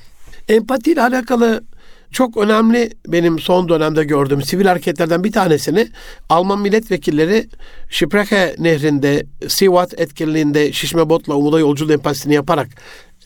Empati 0.51 0.93
ile 0.93 1.03
alakalı 1.03 1.65
çok 2.11 2.37
önemli 2.37 2.91
benim 3.07 3.39
son 3.39 3.69
dönemde 3.69 4.05
gördüğüm 4.05 4.43
sivil 4.43 4.67
hareketlerden 4.67 5.25
bir 5.25 5.33
tanesini 5.33 5.89
Alman 6.29 6.61
milletvekilleri 6.61 7.49
Şipreche 7.91 8.55
nehrinde 8.59 9.27
Sivat 9.49 10.01
etkinliğinde 10.01 10.73
şişme 10.73 11.09
botla 11.09 11.35
umuda 11.35 11.61
yolculuk 11.61 11.93
empatisini 11.93 12.35
yaparak 12.35 12.69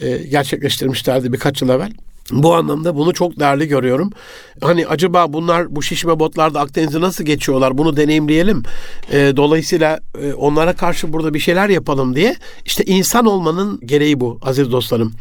e, 0.01 0.17
gerçekleştirmişlerdi 0.17 1.33
birkaç 1.33 1.63
yıl 1.63 1.69
evvel. 1.69 1.93
Bu 2.31 2.55
anlamda 2.55 2.97
bunu 2.97 3.15
çok 3.15 3.41
değerli 3.41 3.69
görüyorum. 3.69 4.11
Hani 4.61 4.87
acaba 4.87 5.33
bunlar 5.33 5.77
bu 5.77 5.83
şişme 5.83 6.19
botlarda 6.19 6.61
Akdeniz'i 6.61 7.01
nasıl 7.01 7.25
geçiyorlar 7.25 7.79
bunu 7.79 7.97
deneyimleyelim. 7.97 8.63
E, 9.13 9.33
dolayısıyla 9.37 10.01
e, 10.23 10.33
onlara 10.33 10.73
karşı 10.73 11.13
burada 11.13 11.35
bir 11.35 11.39
şeyler 11.39 11.69
yapalım 11.69 12.17
diye. 12.17 12.37
İşte 12.65 12.85
insan 12.85 13.27
olmanın 13.27 13.81
gereği 13.85 14.21
bu 14.21 14.39
aziz 14.43 14.73
dostlarım. 14.73 15.13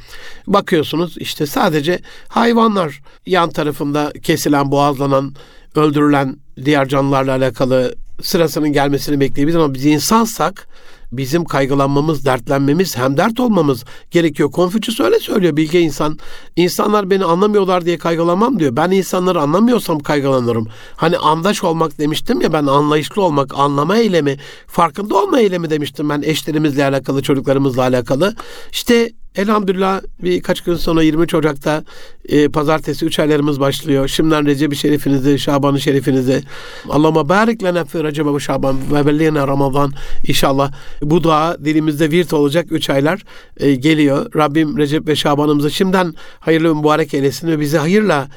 Bakıyorsunuz 0.48 1.18
işte 1.18 1.46
sadece 1.46 2.00
hayvanlar 2.28 3.02
yan 3.26 3.50
tarafında 3.50 4.12
kesilen, 4.24 4.72
boğazlanan, 4.72 5.34
öldürülen 5.76 6.36
diğer 6.66 6.88
canlılarla 6.88 7.32
alakalı 7.32 7.96
sırasının 8.22 8.74
gelmesini 8.74 9.20
bekleyebiliriz 9.20 9.62
ama 9.62 9.74
biz 9.74 9.86
insansak 9.86 10.68
bizim 11.18 11.46
kaygılanmamız, 11.46 12.26
dertlenmemiz, 12.26 12.98
hem 12.98 13.18
dert 13.18 13.40
olmamız 13.40 13.86
gerekiyor. 14.12 14.52
Konfüçyüs 14.52 15.00
öyle 15.00 15.20
söylüyor 15.20 15.58
bilge 15.58 15.82
insan. 15.82 16.18
İnsanlar 16.56 17.10
beni 17.10 17.26
anlamıyorlar 17.26 17.86
diye 17.86 17.98
kaygılanmam 17.98 18.60
diyor. 18.60 18.76
Ben 18.76 18.92
insanları 18.92 19.42
anlamıyorsam 19.42 20.00
kaygılanırım. 20.00 20.68
Hani 20.96 21.18
andaş 21.18 21.64
olmak 21.64 22.00
demiştim 22.00 22.42
ya 22.42 22.54
ben 22.54 22.66
anlayışlı 22.66 23.22
olmak, 23.22 23.54
anlama 23.60 23.98
eylemi, 23.98 24.38
farkında 24.68 25.16
olma 25.16 25.40
eylemi 25.40 25.70
demiştim 25.70 26.10
ben 26.10 26.22
eşlerimizle 26.22 26.86
alakalı, 26.86 27.22
çocuklarımızla 27.22 27.82
alakalı. 27.82 28.36
İşte 28.72 29.12
Elhamdülillah 29.36 30.02
birkaç 30.24 30.62
gün 30.62 30.76
sonra 30.76 31.04
23 31.04 31.34
Ocak'ta 31.34 31.84
e, 32.30 32.50
pazartesi 32.50 33.06
3 33.06 33.20
aylarımız 33.20 33.60
başlıyor. 33.60 34.08
Şimdiden 34.08 34.46
Recep-i 34.46 34.76
Şerifinizi, 34.76 35.40
Şaban-ı 35.40 35.82
Şerifinizi. 35.82 36.44
Allah'ıma 36.90 37.30
barik 37.30 37.62
fi 37.88 38.04
Recep 38.04 38.42
Şaban 38.42 38.78
ve 38.94 39.06
belliyene 39.06 39.48
Ramazan. 39.48 39.94
İnşallah 40.28 40.72
bu 41.10 41.24
dua 41.24 41.66
dilimizde 41.66 42.12
virt 42.12 42.34
olacak 42.34 42.66
3 42.70 42.90
aylar 42.90 43.24
e, 43.58 43.76
geliyor. 43.76 44.34
Rabbim 44.36 44.78
Recep 44.78 45.08
ve 45.08 45.16
Şaban'ımızı 45.16 45.72
şimdiden 45.72 46.14
hayırlı 46.40 46.76
mübarek 46.76 47.14
eylesin 47.14 47.48
ve 47.48 47.60
bizi 47.60 47.78
hayırla 47.78 48.28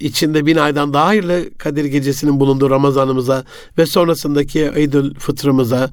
içinde 0.00 0.46
bin 0.46 0.56
aydan 0.56 0.94
daha 0.94 1.06
hayırlı 1.06 1.54
Kadir 1.58 1.84
Gecesi'nin 1.84 2.40
bulunduğu 2.40 2.70
Ramazanımıza 2.70 3.44
ve 3.78 3.86
sonrasındaki 3.86 4.70
Eydül 4.74 5.14
Fıtrımıza, 5.14 5.90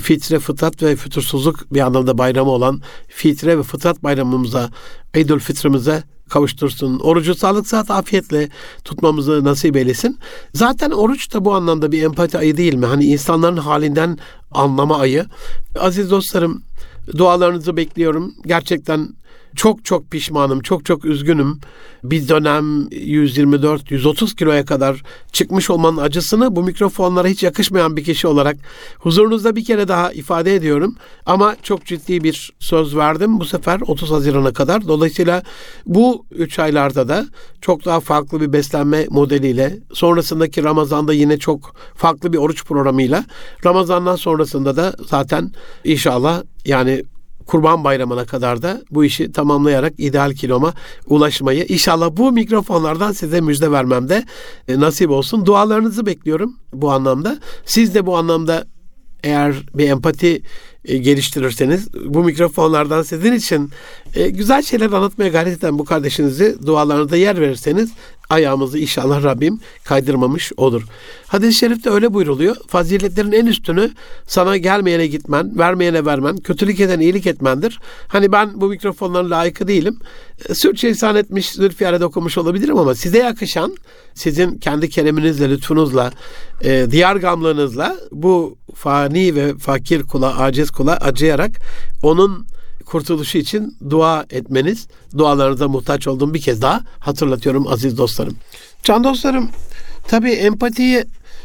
fitre, 0.00 0.38
fıtrat 0.38 0.82
ve 0.82 0.96
fütursuzluk 0.96 1.72
bir 1.72 1.80
anlamda 1.80 2.18
bayramı 2.18 2.50
olan 2.50 2.80
fitre 3.08 3.58
ve 3.58 3.62
fıtrat 3.62 4.02
bayramımıza, 4.02 4.70
Eydül 5.14 5.38
Fitrimize 5.38 6.02
kavuştursun. 6.30 6.98
Orucu 6.98 7.34
sağlık 7.34 7.66
saat 7.66 7.90
afiyetle 7.90 8.48
tutmamızı 8.84 9.44
nasip 9.44 9.76
eylesin. 9.76 10.18
Zaten 10.54 10.90
oruç 10.90 11.34
da 11.34 11.44
bu 11.44 11.54
anlamda 11.54 11.92
bir 11.92 12.02
empati 12.02 12.38
ayı 12.38 12.56
değil 12.56 12.74
mi? 12.74 12.86
Hani 12.86 13.04
insanların 13.04 13.56
halinden 13.56 14.18
anlama 14.50 14.98
ayı. 14.98 15.26
Aziz 15.78 16.10
dostlarım 16.10 16.62
dualarınızı 17.18 17.76
bekliyorum. 17.76 18.34
Gerçekten 18.46 19.08
çok 19.56 19.84
çok 19.84 20.10
pişmanım, 20.10 20.60
çok 20.60 20.84
çok 20.84 21.04
üzgünüm. 21.04 21.60
Bir 22.04 22.28
dönem 22.28 22.88
124-130 22.88 24.36
kiloya 24.36 24.64
kadar 24.64 25.02
çıkmış 25.32 25.70
olmanın 25.70 25.96
acısını 25.96 26.56
bu 26.56 26.62
mikrofonlara 26.62 27.28
hiç 27.28 27.42
yakışmayan 27.42 27.96
bir 27.96 28.04
kişi 28.04 28.26
olarak 28.26 28.56
huzurunuzda 28.98 29.56
bir 29.56 29.64
kere 29.64 29.88
daha 29.88 30.12
ifade 30.12 30.54
ediyorum. 30.54 30.96
Ama 31.26 31.56
çok 31.62 31.84
ciddi 31.84 32.24
bir 32.24 32.52
söz 32.58 32.96
verdim 32.96 33.40
bu 33.40 33.44
sefer 33.44 33.80
30 33.86 34.10
Haziran'a 34.10 34.52
kadar. 34.52 34.88
Dolayısıyla 34.88 35.42
bu 35.86 36.26
3 36.30 36.58
aylarda 36.58 37.08
da 37.08 37.26
çok 37.60 37.84
daha 37.84 38.00
farklı 38.00 38.40
bir 38.40 38.52
beslenme 38.52 39.06
modeliyle 39.10 39.78
sonrasındaki 39.92 40.64
Ramazan'da 40.64 41.12
yine 41.12 41.38
çok 41.38 41.74
farklı 41.94 42.32
bir 42.32 42.38
oruç 42.38 42.64
programıyla 42.64 43.24
Ramazan'dan 43.64 44.16
sonrasında 44.16 44.76
da 44.76 44.94
zaten 45.08 45.52
inşallah 45.84 46.42
yani 46.64 47.02
Kurban 47.50 47.84
Bayramı'na 47.84 48.24
kadar 48.24 48.62
da 48.62 48.82
bu 48.90 49.04
işi 49.04 49.32
tamamlayarak 49.32 49.92
ideal 49.98 50.32
kiloma 50.32 50.74
ulaşmayı 51.06 51.64
inşallah 51.64 52.10
bu 52.16 52.32
mikrofonlardan 52.32 53.12
size 53.12 53.40
müjde 53.40 53.72
vermemde 53.72 54.24
e, 54.68 54.80
nasip 54.80 55.10
olsun. 55.10 55.46
Dualarınızı 55.46 56.06
bekliyorum 56.06 56.56
bu 56.72 56.90
anlamda. 56.90 57.38
Siz 57.64 57.94
de 57.94 58.06
bu 58.06 58.16
anlamda 58.16 58.64
eğer 59.24 59.54
bir 59.74 59.88
empati 59.88 60.42
e, 60.84 60.98
geliştirirseniz 60.98 61.88
bu 62.04 62.24
mikrofonlardan 62.24 63.02
sizin 63.02 63.32
için 63.32 63.70
e, 64.14 64.30
güzel 64.30 64.62
şeyler 64.62 64.86
anlatmaya 64.86 65.30
gayret 65.30 65.58
eden 65.58 65.78
bu 65.78 65.84
kardeşinizi 65.84 66.56
dualarınızda 66.66 67.16
yer 67.16 67.40
verirseniz 67.40 67.92
ayağımızı 68.30 68.78
inşallah 68.78 69.22
Rabbim 69.22 69.60
kaydırmamış 69.84 70.52
olur. 70.56 70.82
Hadis-i 71.26 71.58
şerifte 71.58 71.90
öyle 71.90 72.14
buyruluyor. 72.14 72.56
Faziletlerin 72.68 73.32
en 73.32 73.46
üstünü 73.46 73.90
sana 74.26 74.56
gelmeyene 74.56 75.06
gitmen, 75.06 75.58
vermeyene 75.58 76.04
vermen, 76.04 76.36
kötülük 76.36 76.80
eden 76.80 77.00
iyilik 77.00 77.26
etmendir. 77.26 77.78
Hani 78.08 78.32
ben 78.32 78.60
bu 78.60 78.68
mikrofonların 78.68 79.30
layıkı 79.30 79.68
değilim. 79.68 79.98
E, 80.48 80.54
Sürçe 80.54 80.88
insan 80.88 81.16
etmiş, 81.16 81.52
zülfiyare 81.52 82.04
okumuş 82.04 82.38
olabilirim 82.38 82.78
ama 82.78 82.94
size 82.94 83.18
yakışan, 83.18 83.76
sizin 84.14 84.58
kendi 84.58 84.88
kereminizle, 84.88 85.50
lütfunuzla, 85.50 86.12
e, 86.64 86.86
diyar 86.90 87.16
gamlığınızla 87.16 87.96
bu 88.12 88.58
fani 88.74 89.34
ve 89.34 89.54
fakir 89.58 90.02
kula, 90.02 90.38
aciz 90.38 90.70
kula 90.70 90.96
acıyarak 90.96 91.50
onun 92.02 92.46
kurtuluşu 92.90 93.38
için 93.38 93.76
dua 93.90 94.26
etmeniz, 94.30 94.88
dualarınıza 95.18 95.68
muhtaç 95.68 96.06
olduğum 96.08 96.34
bir 96.34 96.40
kez 96.40 96.62
daha 96.62 96.80
hatırlatıyorum 96.98 97.66
aziz 97.68 97.98
dostlarım. 97.98 98.36
Can 98.82 99.04
dostlarım, 99.04 99.50
tabii 100.08 100.30
empatiyi 100.30 101.04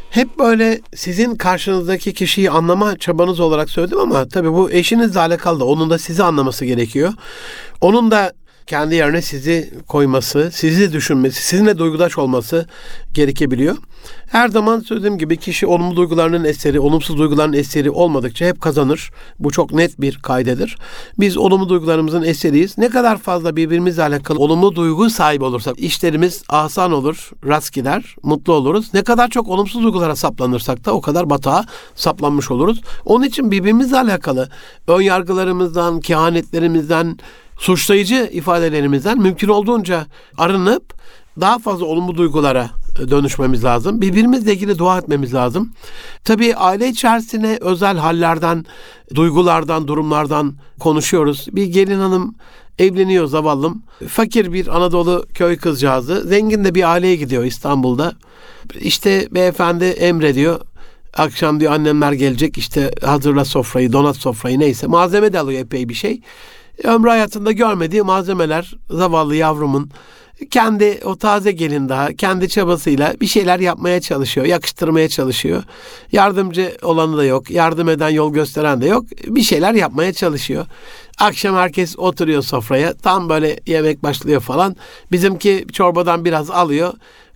hep 0.09 0.39
böyle 0.39 0.81
sizin 0.95 1.35
karşınızdaki 1.35 2.13
kişiyi 2.13 2.51
anlama 2.51 2.97
çabanız 2.97 3.39
olarak 3.39 3.69
söyledim 3.69 3.99
ama 3.99 4.27
tabii 4.27 4.53
bu 4.53 4.71
eşinizle 4.71 5.19
alakalı 5.19 5.59
da 5.59 5.65
onun 5.65 5.89
da 5.89 5.97
sizi 5.97 6.23
anlaması 6.23 6.65
gerekiyor. 6.65 7.13
Onun 7.81 8.11
da 8.11 8.33
kendi 8.67 8.95
yerine 8.95 9.21
sizi 9.21 9.73
koyması, 9.87 10.49
sizi 10.53 10.93
düşünmesi, 10.93 11.43
sizinle 11.43 11.77
duygudaş 11.77 12.17
olması 12.17 12.67
gerekebiliyor. 13.13 13.77
Her 14.27 14.47
zaman 14.49 14.79
söylediğim 14.79 15.17
gibi 15.17 15.37
kişi 15.37 15.67
olumlu 15.67 15.95
duygularının 15.95 16.43
eseri, 16.43 16.79
olumsuz 16.79 17.17
duyguların 17.17 17.53
eseri 17.53 17.89
olmadıkça 17.91 18.45
hep 18.45 18.61
kazanır. 18.61 19.11
Bu 19.39 19.51
çok 19.51 19.71
net 19.71 20.01
bir 20.01 20.17
kaydedir. 20.17 20.77
Biz 21.19 21.37
olumlu 21.37 21.69
duygularımızın 21.69 22.23
eseriyiz. 22.23 22.77
Ne 22.77 22.89
kadar 22.89 23.17
fazla 23.17 23.55
birbirimizle 23.55 24.03
alakalı 24.03 24.39
olumlu 24.39 24.75
duygu 24.75 25.09
sahibi 25.09 25.43
olursak 25.43 25.79
işlerimiz 25.79 26.43
asan 26.49 26.91
olur, 26.91 27.31
rast 27.47 27.73
gider, 27.73 28.15
mutlu 28.23 28.53
oluruz. 28.53 28.93
Ne 28.93 29.03
kadar 29.03 29.27
çok 29.27 29.47
olumsuz 29.47 29.83
duygulara 29.83 30.15
saplanırsak 30.15 30.85
da 30.85 30.93
o 30.93 31.01
kadar 31.01 31.29
batağa 31.29 31.65
saplanmış 31.95 32.51
oluruz. 32.51 32.81
Onun 33.05 33.25
için 33.25 33.51
birbirimizle 33.51 33.99
alakalı 33.99 34.49
ön 34.87 35.01
yargılarımızdan, 35.01 35.99
kehanetlerimizden, 35.99 37.17
suçlayıcı 37.57 38.29
ifadelerimizden 38.33 39.19
mümkün 39.19 39.47
olduğunca 39.47 40.05
arınıp 40.37 40.93
daha 41.41 41.59
fazla 41.59 41.85
olumlu 41.85 42.17
duygulara 42.17 42.69
dönüşmemiz 43.09 43.63
lazım. 43.63 44.01
Birbirimizle 44.01 44.53
ilgili 44.53 44.77
dua 44.77 44.97
etmemiz 44.97 45.33
lazım. 45.33 45.73
Tabii 46.23 46.55
aile 46.55 46.87
içerisine 46.87 47.57
özel 47.61 47.97
hallerden, 47.97 48.65
duygulardan, 49.15 49.87
durumlardan 49.87 50.55
konuşuyoruz. 50.79 51.47
Bir 51.51 51.65
gelin 51.65 51.99
hanım 51.99 52.35
Evleniyor 52.79 53.27
zavallım. 53.27 53.83
Fakir 54.07 54.53
bir 54.53 54.77
Anadolu 54.77 55.25
köy 55.33 55.57
kızcağızı. 55.57 56.23
Zengin 56.27 56.63
de 56.63 56.75
bir 56.75 56.91
aileye 56.91 57.15
gidiyor 57.15 57.43
İstanbul'da. 57.43 58.13
İşte 58.79 59.27
beyefendi 59.31 59.85
emrediyor. 59.85 60.61
Akşam 61.13 61.59
diyor 61.59 61.71
annemler 61.71 62.11
gelecek 62.11 62.57
işte 62.57 62.91
hazırla 63.01 63.45
sofrayı, 63.45 63.93
donat 63.93 64.17
sofrayı 64.17 64.59
neyse. 64.59 64.87
Malzeme 64.87 65.33
de 65.33 65.39
alıyor 65.39 65.61
epey 65.61 65.89
bir 65.89 65.93
şey. 65.93 66.21
Ömrü 66.83 67.09
hayatında 67.09 67.51
görmediği 67.51 68.01
malzemeler 68.01 68.75
zavallı 68.89 69.35
yavrumun 69.35 69.91
kendi 70.51 70.99
o 71.05 71.15
taze 71.15 71.51
gelin 71.51 71.89
daha 71.89 72.13
kendi 72.13 72.49
çabasıyla 72.49 73.13
bir 73.21 73.27
şeyler 73.27 73.59
yapmaya 73.59 74.01
çalışıyor, 74.01 74.45
yakıştırmaya 74.45 75.09
çalışıyor. 75.09 75.63
Yardımcı 76.11 76.77
olanı 76.81 77.17
da 77.17 77.25
yok, 77.25 77.51
yardım 77.51 77.89
eden 77.89 78.09
yol 78.09 78.33
gösteren 78.33 78.81
de 78.81 78.87
yok. 78.87 79.05
Bir 79.27 79.41
şeyler 79.41 79.73
yapmaya 79.73 80.13
çalışıyor. 80.13 80.65
Akşam 81.19 81.55
herkes 81.55 81.99
oturuyor 81.99 82.41
sofraya. 82.41 82.93
Tam 82.93 83.29
böyle 83.29 83.59
yemek 83.65 84.03
başlıyor 84.03 84.41
falan. 84.41 84.75
Bizimki 85.11 85.65
çorbadan 85.73 86.25
biraz 86.25 86.49
alıyor 86.49 86.93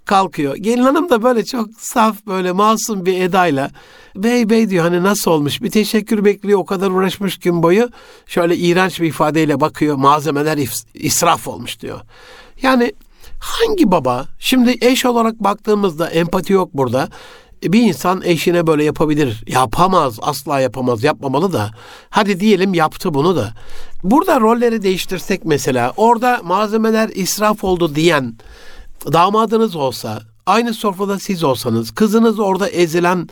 kalkıyor. 0.09 0.55
Gelin 0.55 0.83
hanım 0.83 1.09
da 1.09 1.23
böyle 1.23 1.45
çok 1.45 1.67
saf 1.77 2.27
böyle 2.27 2.51
masum 2.51 3.05
bir 3.05 3.21
edayla 3.21 3.71
bey 4.15 4.49
bey 4.49 4.69
diyor 4.69 4.83
hani 4.83 5.03
nasıl 5.03 5.31
olmuş 5.31 5.61
bir 5.61 5.71
teşekkür 5.71 6.25
bekliyor 6.25 6.59
o 6.59 6.65
kadar 6.65 6.91
uğraşmış 6.91 7.37
gün 7.37 7.63
boyu 7.63 7.89
şöyle 8.25 8.57
iğrenç 8.57 9.01
bir 9.01 9.07
ifadeyle 9.07 9.59
bakıyor 9.59 9.95
malzemeler 9.95 10.59
israf 10.93 11.47
olmuş 11.47 11.81
diyor. 11.81 11.99
Yani 12.61 12.93
hangi 13.39 13.91
baba 13.91 14.25
şimdi 14.39 14.77
eş 14.81 15.05
olarak 15.05 15.39
baktığımızda 15.39 16.09
empati 16.09 16.53
yok 16.53 16.69
burada 16.73 17.09
bir 17.63 17.81
insan 17.81 18.21
eşine 18.25 18.67
böyle 18.67 18.83
yapabilir. 18.83 19.43
Yapamaz, 19.47 20.19
asla 20.21 20.59
yapamaz, 20.59 21.03
yapmamalı 21.03 21.53
da. 21.53 21.71
Hadi 22.09 22.39
diyelim 22.39 22.73
yaptı 22.73 23.13
bunu 23.13 23.35
da. 23.35 23.53
Burada 24.03 24.39
rolleri 24.39 24.81
değiştirsek 24.81 25.45
mesela, 25.45 25.93
orada 25.97 26.41
malzemeler 26.43 27.09
israf 27.09 27.63
oldu 27.63 27.95
diyen 27.95 28.35
damadınız 29.13 29.75
olsa, 29.75 30.21
aynı 30.45 30.73
sofrada 30.73 31.19
siz 31.19 31.43
olsanız, 31.43 31.91
kızınız 31.91 32.39
orada 32.39 32.69
ezilen, 32.69 33.29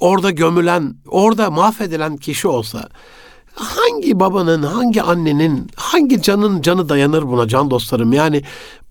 orada 0.00 0.30
gömülen, 0.30 0.94
orada 1.08 1.50
mahvedilen 1.50 2.16
kişi 2.16 2.48
olsa, 2.48 2.88
hangi 3.54 4.20
babanın, 4.20 4.62
hangi 4.62 5.02
annenin, 5.02 5.70
hangi 5.76 6.22
canın 6.22 6.62
canı 6.62 6.88
dayanır 6.88 7.22
buna 7.22 7.48
can 7.48 7.70
dostlarım? 7.70 8.12
Yani 8.12 8.42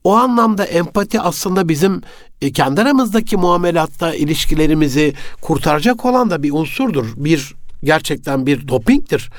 o 0.04 0.16
anlamda 0.16 0.66
empati 0.66 1.22
aslında 1.22 1.70
bizim 1.70 2.02
e, 2.42 2.52
kendi 2.52 2.82
aramızdaki 2.82 3.38
muamelatta 3.38 4.14
ilişkilerimizi 4.14 5.14
kurtaracak 5.42 6.06
olan 6.06 6.30
da 6.30 6.44
bir 6.44 6.52
unsurdur. 6.52 7.06
Bir 7.16 7.56
gerçekten 7.84 8.46
bir 8.46 8.68
dopingtir. 8.68 9.30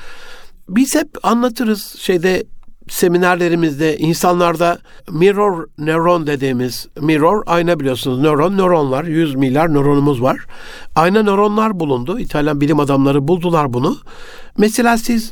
Biz 0.69 0.95
hep 0.95 1.07
anlatırız 1.23 1.95
şeyde 1.99 2.43
seminerlerimizde 2.89 3.97
insanlarda 3.97 4.79
mirror 5.11 5.67
nöron 5.77 6.27
dediğimiz 6.27 6.87
mirror 7.01 7.43
ayna 7.45 7.79
biliyorsunuz 7.79 8.19
nöron 8.19 8.57
nöronlar 8.57 9.03
100 9.03 9.35
milyar 9.35 9.73
nöronumuz 9.73 10.21
var. 10.21 10.37
Ayna 10.95 11.23
nöronlar 11.23 11.79
bulundu. 11.79 12.19
İtalyan 12.19 12.61
bilim 12.61 12.79
adamları 12.79 13.27
buldular 13.27 13.73
bunu. 13.73 13.97
Mesela 14.57 14.97
siz 14.97 15.31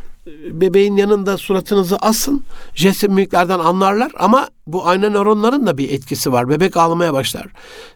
bebeğin 0.52 0.98
yanında 0.98 1.38
suratınızı 1.38 1.98
asın. 1.98 2.44
Jest 2.76 3.04
mimiklerden 3.04 3.60
anlarlar 3.60 4.12
ama 4.20 4.48
bu 4.68 4.88
ayna 4.88 5.10
nöronların 5.10 5.68
da 5.68 5.78
bir 5.78 5.89
etkisi 5.89 6.32
var. 6.32 6.50
Bebek 6.50 6.78
ağlamaya 6.78 7.13
başlar. 7.13 7.48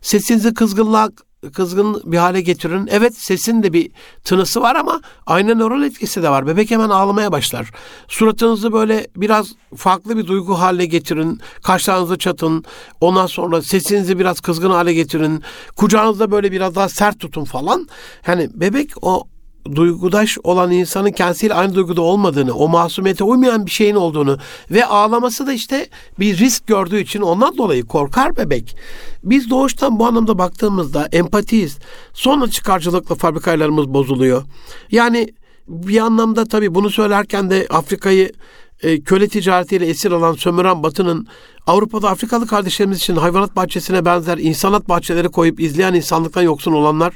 Sesinizi 0.02 0.54
kızgınlığa 0.54 1.10
kızgın 1.54 2.02
bir 2.06 2.18
hale 2.18 2.42
getirin. 2.42 2.88
Evet 2.92 3.18
sesin 3.18 3.64
de 3.64 3.74
bir 3.74 3.92
tınısı 4.24 4.62
var 4.62 4.76
ama 4.76 5.02
ayna 5.26 5.56
nöron 5.56 5.82
etkisi 5.82 6.24
de 6.24 6.30
var. 6.30 6.48
Bebek 6.48 6.72
hemen 6.72 6.90
ağlamaya 6.90 7.32
başlar. 7.32 7.72
Suratınızı 8.08 8.74
böyle 8.74 9.08
biraz 9.16 9.54
farklı 9.76 10.18
bir 10.18 10.28
duygu 10.28 10.60
haline 10.60 10.86
getirin. 10.86 11.40
Kaşlarınızı 11.64 12.18
çatın. 12.18 12.64
Ondan 13.02 13.28
sonra 13.28 13.62
sesinizi 13.62 14.20
biraz 14.20 14.40
kızgın 14.42 14.70
hale 14.70 14.94
getirin. 14.94 15.44
Kucağınızda 15.76 16.32
böyle 16.32 16.52
biraz 16.52 16.76
daha 16.76 16.90
sert 16.90 17.20
tutun 17.20 17.44
falan. 17.44 17.88
Yani 18.28 18.50
bebek 18.54 18.90
o 19.02 19.28
duygudaş 19.76 20.38
olan 20.44 20.72
insanın 20.72 21.12
kendisiyle 21.12 21.54
aynı 21.54 21.76
duyguda 21.76 22.02
olmadığını, 22.02 22.54
o 22.54 22.68
masumiyete 22.70 23.24
uymayan 23.24 23.66
bir 23.66 23.72
şeyin 23.72 23.96
olduğunu 23.96 24.38
ve 24.72 24.86
ağlaması 24.86 25.48
da 25.48 25.54
işte 25.54 25.88
bir 26.20 26.38
risk 26.38 26.68
gördüğü 26.68 27.00
için 27.00 27.22
ondan 27.22 27.58
dolayı 27.58 27.86
korkar 27.86 28.38
bebek. 28.38 28.76
Biz 29.24 29.50
doğuştan 29.50 30.00
bu 30.00 30.08
anlamda 30.08 30.38
baktığımızda 30.38 31.10
empatiyiz. 31.12 31.78
Sonra 32.14 32.48
çıkarcılıkla 32.48 33.16
fabrikalarımız 33.16 33.88
bozuluyor. 33.88 34.44
Yani 34.92 35.34
bir 35.68 36.00
anlamda 36.00 36.46
tabii 36.46 36.76
bunu 36.76 36.90
söylerken 36.90 37.50
de 37.50 37.68
Afrika'yı 37.70 38.32
e, 38.84 39.02
köle 39.02 39.28
ticaretiyle 39.28 39.86
esir 39.86 40.12
alan 40.12 40.34
sömüren 40.34 40.84
Batı'nın 40.84 41.28
Avrupa'da 41.68 42.10
Afrikalı 42.10 42.48
kardeşlerimiz 42.48 42.98
için 42.98 43.16
hayvanat 43.16 43.56
bahçesine 43.56 44.06
benzer 44.06 44.38
insanat 44.38 44.90
bahçeleri 44.90 45.30
koyup 45.30 45.60
izleyen 45.60 45.94
insanlıktan 45.94 46.42
yoksun 46.42 46.72
olanlar 46.72 47.14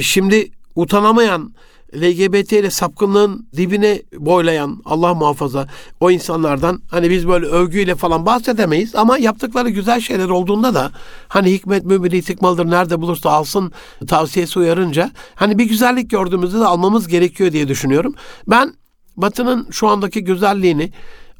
şimdi 0.00 0.50
utanamayan 0.74 1.54
LGBT 1.94 2.52
ile 2.52 2.70
sapkınlığın 2.70 3.48
dibine 3.56 4.02
boylayan 4.18 4.82
Allah 4.84 5.14
muhafaza 5.14 5.68
o 6.00 6.10
insanlardan 6.10 6.82
hani 6.90 7.10
biz 7.10 7.28
böyle 7.28 7.46
övgüyle 7.46 7.94
falan 7.94 8.26
bahsedemeyiz 8.26 8.94
ama 8.94 9.18
yaptıkları 9.18 9.70
güzel 9.70 10.00
şeyler 10.00 10.28
olduğunda 10.28 10.74
da 10.74 10.90
hani 11.28 11.52
hikmet 11.52 11.84
mümini 11.84 12.22
tıkmalıdır 12.22 12.70
nerede 12.70 13.00
bulursa 13.00 13.30
alsın 13.30 13.72
tavsiyesi 14.08 14.58
uyarınca 14.58 15.10
hani 15.34 15.58
bir 15.58 15.64
güzellik 15.64 16.10
gördüğümüzde 16.10 16.60
de 16.60 16.66
almamız 16.66 17.08
gerekiyor 17.08 17.52
diye 17.52 17.68
düşünüyorum. 17.68 18.14
Ben 18.46 18.74
Batı'nın 19.16 19.68
şu 19.70 19.88
andaki 19.88 20.24
güzelliğini 20.24 20.92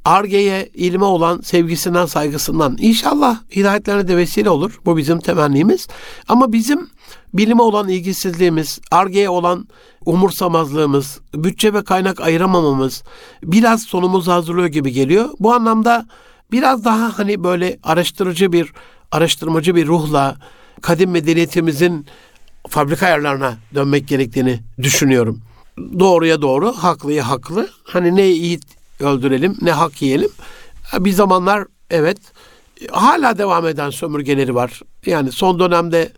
Arge'ye, 0.05 0.71
ilme 0.75 1.05
olan 1.05 1.41
sevgisinden, 1.41 2.07
saygısından 2.07 2.77
inşallah 2.81 3.41
hidayetlerine 3.57 4.09
de 4.09 4.17
vesile 4.17 4.51
olur. 4.51 4.81
Bu 4.85 4.97
bizim 4.97 5.19
temennimiz. 5.19 5.89
Ama 6.29 6.53
bizim 6.53 6.91
bilime 7.35 7.63
olan 7.63 7.89
ilgisizliğimiz, 7.89 8.81
Arge'ye 8.91 9.29
olan 9.29 9.69
umursamazlığımız, 10.07 11.21
bütçe 11.35 11.75
ve 11.75 11.85
kaynak 11.85 12.21
ayıramamamız 12.21 13.03
biraz 13.43 13.83
sonumuzu 13.83 14.33
hazırlıyor 14.33 14.69
gibi 14.69 14.93
geliyor. 14.93 15.29
Bu 15.41 15.55
anlamda 15.55 16.07
biraz 16.53 16.85
daha 16.85 17.19
hani 17.19 17.45
böyle 17.45 17.79
araştırıcı 17.83 18.53
bir, 18.53 18.73
araştırmacı 19.13 19.75
bir 19.75 19.87
ruhla 19.87 20.37
kadim 20.83 21.11
medeniyetimizin 21.11 22.07
fabrika 22.69 23.07
ayarlarına 23.07 23.55
dönmek 23.75 24.09
gerektiğini 24.09 24.61
düşünüyorum. 24.79 25.41
Doğruya 25.79 26.43
doğru, 26.43 26.73
haklıya 26.73 27.29
haklı. 27.29 27.69
Hani 27.85 28.17
ne 28.17 28.31
iyi 28.31 28.61
öldürelim 29.01 29.57
ne 29.63 29.73
hak 29.73 30.03
yiyelim. 30.03 30.31
Bir 30.99 31.13
zamanlar 31.13 31.65
evet 31.91 32.19
hala 32.91 33.39
devam 33.39 33.67
eden 33.67 33.91
sömürgeleri 33.91 34.55
var. 34.55 34.81
Yani 35.07 35.33
son 35.33 35.59
dönemde 35.59 36.13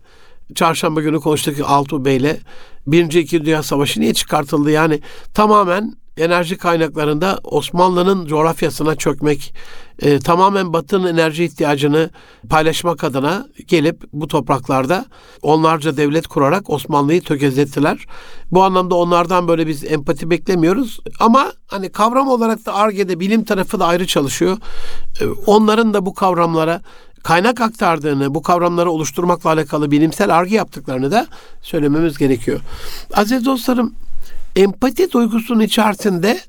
çarşamba 0.55 1.01
günü 1.01 1.19
konuştuk 1.19 1.55
Altuğ 1.65 2.05
Bey'le 2.05 2.39
Birinci 2.87 3.19
İkinci 3.19 3.45
Dünya 3.45 3.63
Savaşı 3.63 4.01
niye 4.01 4.13
çıkartıldı? 4.13 4.71
Yani 4.71 5.01
tamamen 5.33 5.95
enerji 6.17 6.57
kaynaklarında 6.57 7.39
Osmanlı'nın 7.43 8.25
coğrafyasına 8.25 8.95
çökmek, 8.95 9.53
e, 10.01 10.19
tamamen 10.19 10.73
Batı'nın 10.73 11.07
enerji 11.07 11.43
ihtiyacını 11.43 12.09
paylaşmak 12.49 13.03
adına 13.03 13.47
gelip 13.67 14.03
bu 14.13 14.27
topraklarda 14.27 15.05
onlarca 15.41 15.97
devlet 15.97 16.27
kurarak 16.27 16.69
Osmanlı'yı 16.69 17.21
tökezlettiler. 17.21 18.05
Bu 18.51 18.63
anlamda 18.63 18.95
onlardan 18.95 19.47
böyle 19.47 19.67
biz 19.67 19.83
empati 19.83 20.29
beklemiyoruz. 20.29 20.99
Ama 21.19 21.51
hani 21.67 21.91
kavram 21.91 22.27
olarak 22.27 22.65
da 22.65 22.73
ARGE'de 22.73 23.19
bilim 23.19 23.43
tarafı 23.43 23.79
da 23.79 23.85
ayrı 23.85 24.07
çalışıyor. 24.07 24.57
E, 25.21 25.25
onların 25.45 25.93
da 25.93 26.05
bu 26.05 26.13
kavramlara 26.13 26.81
kaynak 27.25 27.61
aktardığını, 27.61 28.35
bu 28.35 28.41
kavramları 28.41 28.91
oluşturmakla 28.91 29.49
alakalı 29.49 29.91
bilimsel 29.91 30.35
argı 30.35 30.53
yaptıklarını 30.53 31.11
da 31.11 31.27
söylememiz 31.61 32.17
gerekiyor. 32.17 32.59
Aziz 33.13 33.45
dostlarım, 33.45 33.93
empati 34.55 35.11
duygusunun 35.11 35.59
içerisinde 35.59 36.39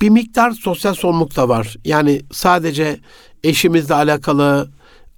bir 0.00 0.08
miktar 0.08 0.50
sosyal 0.50 0.94
sorumluluk 0.94 1.36
da 1.36 1.48
var. 1.48 1.76
Yani 1.84 2.22
sadece 2.32 3.00
eşimizle 3.44 3.94
alakalı, 3.94 4.68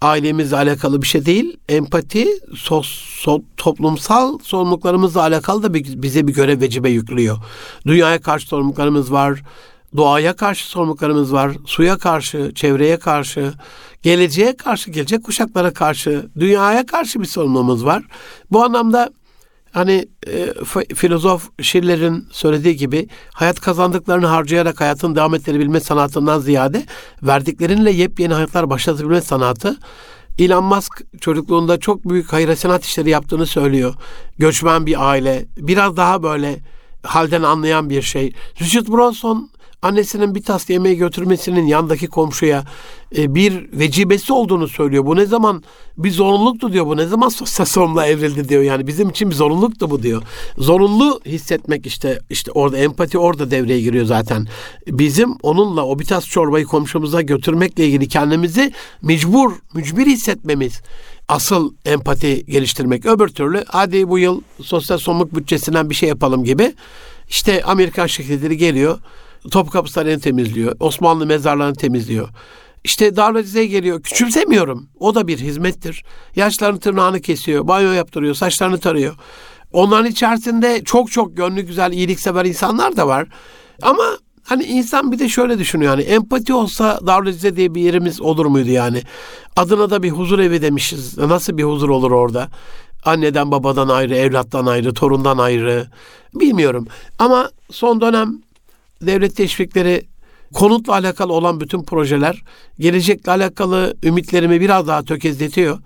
ailemizle 0.00 0.56
alakalı 0.56 1.02
bir 1.02 1.06
şey 1.06 1.26
değil. 1.26 1.56
Empati 1.68 2.28
sos, 2.56 2.88
so, 3.20 3.42
toplumsal 3.56 4.38
sorumluluklarımızla 4.42 5.20
alakalı 5.20 5.62
da 5.62 5.74
bir, 5.74 6.02
bize 6.02 6.26
bir 6.26 6.34
görev 6.34 6.60
vecibe 6.60 6.90
yüklüyor. 6.90 7.38
Dünyaya 7.86 8.20
karşı 8.20 8.48
sorumluluklarımız 8.48 9.12
var. 9.12 9.42
Doğaya 9.96 10.36
karşı 10.36 10.66
sorumluluklarımız 10.66 11.32
var. 11.32 11.52
Suya 11.66 11.98
karşı, 11.98 12.52
çevreye 12.54 12.98
karşı, 12.98 13.52
geleceğe 14.02 14.56
karşı, 14.56 14.90
gelecek 14.90 15.24
kuşaklara 15.24 15.72
karşı, 15.72 16.26
dünyaya 16.38 16.86
karşı 16.86 17.20
bir 17.20 17.26
sorumluluğumuz 17.26 17.84
var. 17.84 18.02
Bu 18.50 18.64
anlamda 18.64 19.10
Hani 19.72 20.08
e, 20.26 20.64
filozof 20.94 21.48
Schiller'in 21.62 22.28
söylediği 22.32 22.76
gibi 22.76 23.08
hayat 23.34 23.60
kazandıklarını 23.60 24.26
harcayarak 24.26 24.80
hayatın 24.80 25.14
devam 25.14 25.34
ettirebilme 25.34 25.80
sanatından 25.80 26.38
ziyade 26.40 26.86
verdiklerinle 27.22 27.90
yepyeni 27.90 28.34
hayatlar 28.34 28.70
başlatabilme 28.70 29.20
sanatı 29.20 29.76
Elon 30.38 30.64
Musk 30.64 31.02
çocukluğunda 31.20 31.80
çok 31.80 32.08
büyük 32.08 32.32
hayır 32.32 32.56
sanat 32.56 32.84
işleri 32.84 33.10
yaptığını 33.10 33.46
söylüyor. 33.46 33.94
Göçmen 34.38 34.86
bir 34.86 35.10
aile, 35.10 35.46
biraz 35.56 35.96
daha 35.96 36.22
böyle 36.22 36.58
halden 37.02 37.42
anlayan 37.42 37.90
bir 37.90 38.02
şey. 38.02 38.32
Richard 38.60 38.88
Branson 38.88 39.50
annesinin 39.82 40.34
bir 40.34 40.42
tas 40.42 40.70
yemeği 40.70 40.96
götürmesinin 40.96 41.66
yandaki 41.66 42.06
komşuya 42.06 42.64
e, 43.16 43.34
bir 43.34 43.78
vecibesi 43.78 44.32
olduğunu 44.32 44.68
söylüyor. 44.68 45.06
Bu 45.06 45.16
ne 45.16 45.26
zaman 45.26 45.62
bir 45.98 46.10
zorunluluktu 46.10 46.72
diyor. 46.72 46.86
Bu 46.86 46.96
ne 46.96 47.06
zaman 47.06 47.28
sorumluluğa 47.64 48.06
evrildi 48.06 48.48
diyor. 48.48 48.62
Yani 48.62 48.86
bizim 48.86 49.08
için 49.10 49.30
bir 49.30 49.34
zorunluluktu 49.34 49.90
bu 49.90 50.02
diyor. 50.02 50.22
Zorunlu 50.58 51.20
hissetmek 51.26 51.86
işte 51.86 52.18
işte 52.30 52.52
orada 52.52 52.78
empati 52.78 53.18
orada 53.18 53.50
devreye 53.50 53.80
giriyor 53.80 54.04
zaten. 54.04 54.46
Bizim 54.86 55.34
onunla 55.42 55.86
o 55.86 55.98
bir 55.98 56.04
tas 56.04 56.26
çorbayı 56.26 56.64
komşumuza 56.64 57.22
götürmekle 57.22 57.86
ilgili 57.86 58.08
kendimizi 58.08 58.72
mecbur, 59.02 59.52
mücbir 59.74 60.06
hissetmemiz 60.06 60.80
asıl 61.28 61.74
empati 61.84 62.46
geliştirmek. 62.46 63.06
Öbür 63.06 63.28
türlü 63.28 63.64
hadi 63.68 64.08
bu 64.08 64.18
yıl 64.18 64.40
sosyal 64.62 64.98
sorumluluk 64.98 65.34
bütçesinden 65.34 65.90
bir 65.90 65.94
şey 65.94 66.08
yapalım 66.08 66.44
gibi. 66.44 66.74
İşte 67.28 67.62
Amerikan 67.62 68.06
şirketleri 68.06 68.56
geliyor. 68.56 68.98
Topkapı 69.50 69.92
Sarayı'nı 69.92 70.20
temizliyor. 70.20 70.76
Osmanlı 70.80 71.26
mezarlarını 71.26 71.74
temizliyor. 71.74 72.28
İşte 72.84 73.16
Darülaziz'e 73.16 73.66
geliyor. 73.66 74.02
Küçümsemiyorum. 74.02 74.88
O 75.00 75.14
da 75.14 75.28
bir 75.28 75.38
hizmettir. 75.38 76.04
Yaşlarını 76.36 76.80
tırnağını 76.80 77.20
kesiyor. 77.20 77.68
Banyo 77.68 77.92
yaptırıyor. 77.92 78.34
Saçlarını 78.34 78.78
tarıyor. 78.78 79.14
Onların 79.72 80.10
içerisinde 80.10 80.84
çok 80.84 81.10
çok 81.12 81.36
gönlü 81.36 81.62
güzel, 81.62 81.92
iyiliksever 81.92 82.44
insanlar 82.44 82.96
da 82.96 83.06
var. 83.06 83.28
Ama 83.82 84.04
hani 84.44 84.64
insan 84.64 85.12
bir 85.12 85.18
de 85.18 85.28
şöyle 85.28 85.58
düşünüyor 85.58 85.98
yani 85.98 86.02
empati 86.02 86.54
olsa 86.54 87.00
Darülaziz'e 87.06 87.56
diye 87.56 87.74
bir 87.74 87.82
yerimiz 87.82 88.20
olur 88.20 88.46
muydu 88.46 88.70
yani? 88.70 89.02
Adına 89.56 89.90
da 89.90 90.02
bir 90.02 90.10
huzur 90.10 90.38
evi 90.38 90.62
demişiz. 90.62 91.18
Nasıl 91.18 91.58
bir 91.58 91.64
huzur 91.64 91.88
olur 91.88 92.10
orada? 92.10 92.48
Anneden 93.04 93.50
babadan 93.50 93.88
ayrı, 93.88 94.16
evlattan 94.16 94.66
ayrı, 94.66 94.94
torundan 94.94 95.38
ayrı. 95.38 95.86
Bilmiyorum. 96.34 96.86
Ama 97.18 97.50
son 97.70 98.00
dönem 98.00 98.42
devlet 99.02 99.36
teşvikleri 99.36 100.06
konutla 100.54 100.92
alakalı 100.92 101.32
olan 101.32 101.60
bütün 101.60 101.82
projeler 101.82 102.42
gelecekle 102.78 103.32
alakalı 103.32 103.96
ümitlerimi 104.04 104.60
biraz 104.60 104.86
daha 104.86 105.02
tökezletiyor. 105.02 105.78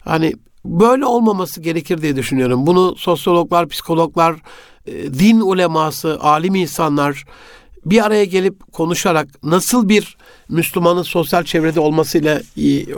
Hani 0.00 0.32
böyle 0.64 1.06
olmaması 1.06 1.60
gerekir 1.60 2.02
diye 2.02 2.16
düşünüyorum. 2.16 2.66
Bunu 2.66 2.96
sosyologlar, 2.96 3.68
psikologlar, 3.68 4.36
e, 4.86 5.14
din 5.14 5.40
uleması, 5.40 6.18
alim 6.20 6.54
insanlar 6.54 7.24
bir 7.86 8.04
araya 8.06 8.24
gelip 8.24 8.72
konuşarak 8.72 9.28
nasıl 9.42 9.88
bir 9.88 10.16
Müslümanın 10.48 11.02
sosyal 11.02 11.44
çevrede 11.44 11.80
olmasıyla 11.80 12.40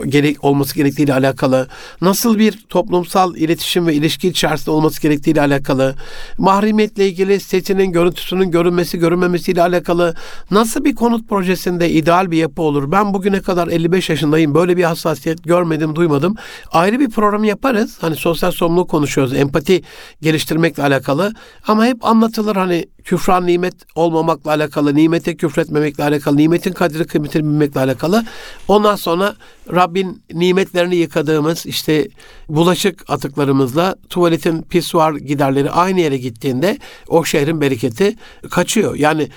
gerek 0.07 0.43
olması 0.43 0.75
gerektiğiyle 0.75 1.13
alakalı, 1.13 1.67
nasıl 2.01 2.39
bir 2.39 2.65
toplumsal 2.69 3.35
iletişim 3.35 3.87
ve 3.87 3.93
ilişki 3.93 4.27
içerisinde 4.27 4.71
olması 4.71 5.01
gerektiğiyle 5.01 5.41
alakalı, 5.41 5.95
mahremiyetle 6.37 7.07
ilgili 7.07 7.39
setinin 7.39 7.91
görüntüsünün 7.91 8.51
görünmesi 8.51 8.99
görünmemesiyle 8.99 9.61
alakalı 9.61 10.15
nasıl 10.51 10.83
bir 10.83 10.95
konut 10.95 11.29
projesinde 11.29 11.89
ideal 11.89 12.31
bir 12.31 12.37
yapı 12.37 12.61
olur? 12.61 12.91
Ben 12.91 13.13
bugüne 13.13 13.41
kadar 13.41 13.67
55 13.67 14.09
yaşındayım. 14.09 14.55
Böyle 14.55 14.77
bir 14.77 14.83
hassasiyet 14.83 15.43
görmedim, 15.43 15.95
duymadım. 15.95 16.35
Ayrı 16.71 16.99
bir 16.99 17.09
program 17.09 17.43
yaparız. 17.43 17.97
Hani 18.01 18.15
sosyal 18.15 18.51
sorumluluk 18.51 18.89
konuşuyoruz. 18.89 19.33
Empati 19.33 19.81
geliştirmekle 20.21 20.83
alakalı. 20.83 21.33
Ama 21.67 21.85
hep 21.85 22.05
anlatılır 22.05 22.55
hani 22.55 22.85
küfran 23.07 23.47
nimet 23.47 23.75
olmamakla 23.95 24.51
alakalı, 24.51 24.76
nimete 24.85 25.37
küfretmemekle 25.37 26.03
alakalı, 26.03 26.37
nimetin 26.37 26.71
kadri 26.71 27.07
kıymetini 27.07 27.43
bilmekle 27.43 27.79
alakalı. 27.79 28.25
Ondan 28.67 28.95
sonra 28.95 29.35
Rabbin 29.73 30.23
nimetlerini 30.33 30.95
yıkadığımız 30.95 31.65
işte 31.65 32.07
bulaşık 32.49 33.09
atıklarımızla 33.09 33.95
tuvaletin 34.09 34.61
pisuar 34.61 35.13
giderleri 35.13 35.71
aynı 35.71 35.99
yere 36.01 36.17
gittiğinde 36.17 36.77
o 37.07 37.25
şehrin 37.25 37.61
bereketi 37.61 38.15
kaçıyor. 38.49 38.95
Yani 38.95 39.29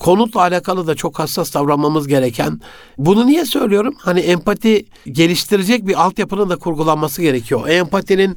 konutla 0.00 0.40
alakalı 0.40 0.86
da 0.86 0.94
çok 0.94 1.18
hassas 1.18 1.54
davranmamız 1.54 2.08
gereken. 2.08 2.60
Bunu 2.98 3.26
niye 3.26 3.44
söylüyorum? 3.44 3.94
Hani 3.98 4.20
empati 4.20 4.86
geliştirecek 5.06 5.86
bir 5.86 6.02
altyapının 6.02 6.50
da 6.50 6.56
kurgulanması 6.56 7.22
gerekiyor. 7.22 7.68
Empatinin 7.68 8.36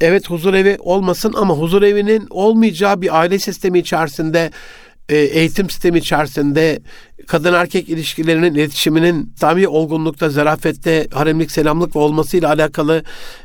evet 0.00 0.30
huzur 0.30 0.54
evi 0.54 0.76
olmasın 0.80 1.34
ama 1.36 1.54
huzur 1.54 1.82
evinin 1.82 2.26
olmayacağı 2.30 3.02
bir 3.02 3.18
aile 3.18 3.38
sistemi 3.38 3.78
içerisinde 3.78 4.50
eğitim 5.14 5.70
sistemi 5.70 5.98
içerisinde 5.98 6.80
kadın 7.26 7.54
erkek 7.54 7.88
ilişkilerinin 7.88 8.54
iletişiminin 8.54 9.32
tami 9.40 9.68
olgunlukta, 9.68 10.30
zarafette, 10.30 11.06
haremlik, 11.12 11.50
selamlık 11.50 11.96
olmasıyla 11.96 12.48
alakalı 12.48 13.02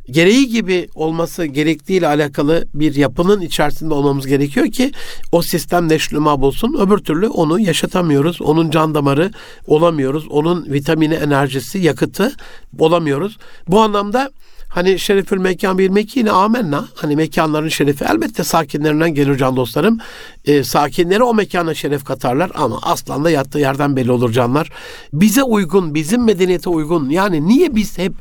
gereği 0.09 0.47
gibi 0.47 0.87
olması 0.95 1.45
gerektiğiyle 1.45 2.07
alakalı 2.07 2.65
bir 2.73 2.95
yapının 2.95 3.41
içerisinde 3.41 3.93
olmamız 3.93 4.27
gerekiyor 4.27 4.71
ki 4.71 4.91
o 5.31 5.41
sistem 5.41 5.89
neşluma 5.89 6.41
bulsun. 6.41 6.75
Öbür 6.79 6.97
türlü 6.97 7.27
onu 7.27 7.59
yaşatamıyoruz. 7.59 8.41
Onun 8.41 8.69
can 8.69 8.95
damarı 8.95 9.31
olamıyoruz. 9.67 10.27
Onun 10.29 10.73
vitamini, 10.73 11.13
enerjisi, 11.13 11.79
yakıtı 11.79 12.31
olamıyoruz. 12.79 13.37
Bu 13.67 13.81
anlamda 13.81 14.31
Hani 14.69 14.99
şerefül 14.99 15.37
mekan 15.37 15.77
bir 15.77 15.89
mekine 15.89 16.31
amenna. 16.31 16.85
Hani 16.95 17.15
mekanların 17.15 17.69
şerefi 17.69 18.05
elbette 18.05 18.43
sakinlerinden 18.43 19.13
gelir 19.13 19.37
can 19.37 19.55
dostlarım. 19.55 19.99
E, 20.45 20.63
sakinleri 20.63 21.23
o 21.23 21.33
mekana 21.33 21.73
şeref 21.73 22.03
katarlar 22.03 22.51
ama 22.55 22.79
aslan 22.81 23.23
da 23.23 23.29
yattığı 23.29 23.59
yerden 23.59 23.95
belli 23.95 24.11
olur 24.11 24.31
canlar. 24.31 24.69
Bize 25.13 25.43
uygun, 25.43 25.93
bizim 25.93 26.23
medeniyete 26.23 26.69
uygun. 26.69 27.09
Yani 27.09 27.47
niye 27.47 27.75
biz 27.75 27.97
hep 27.97 28.13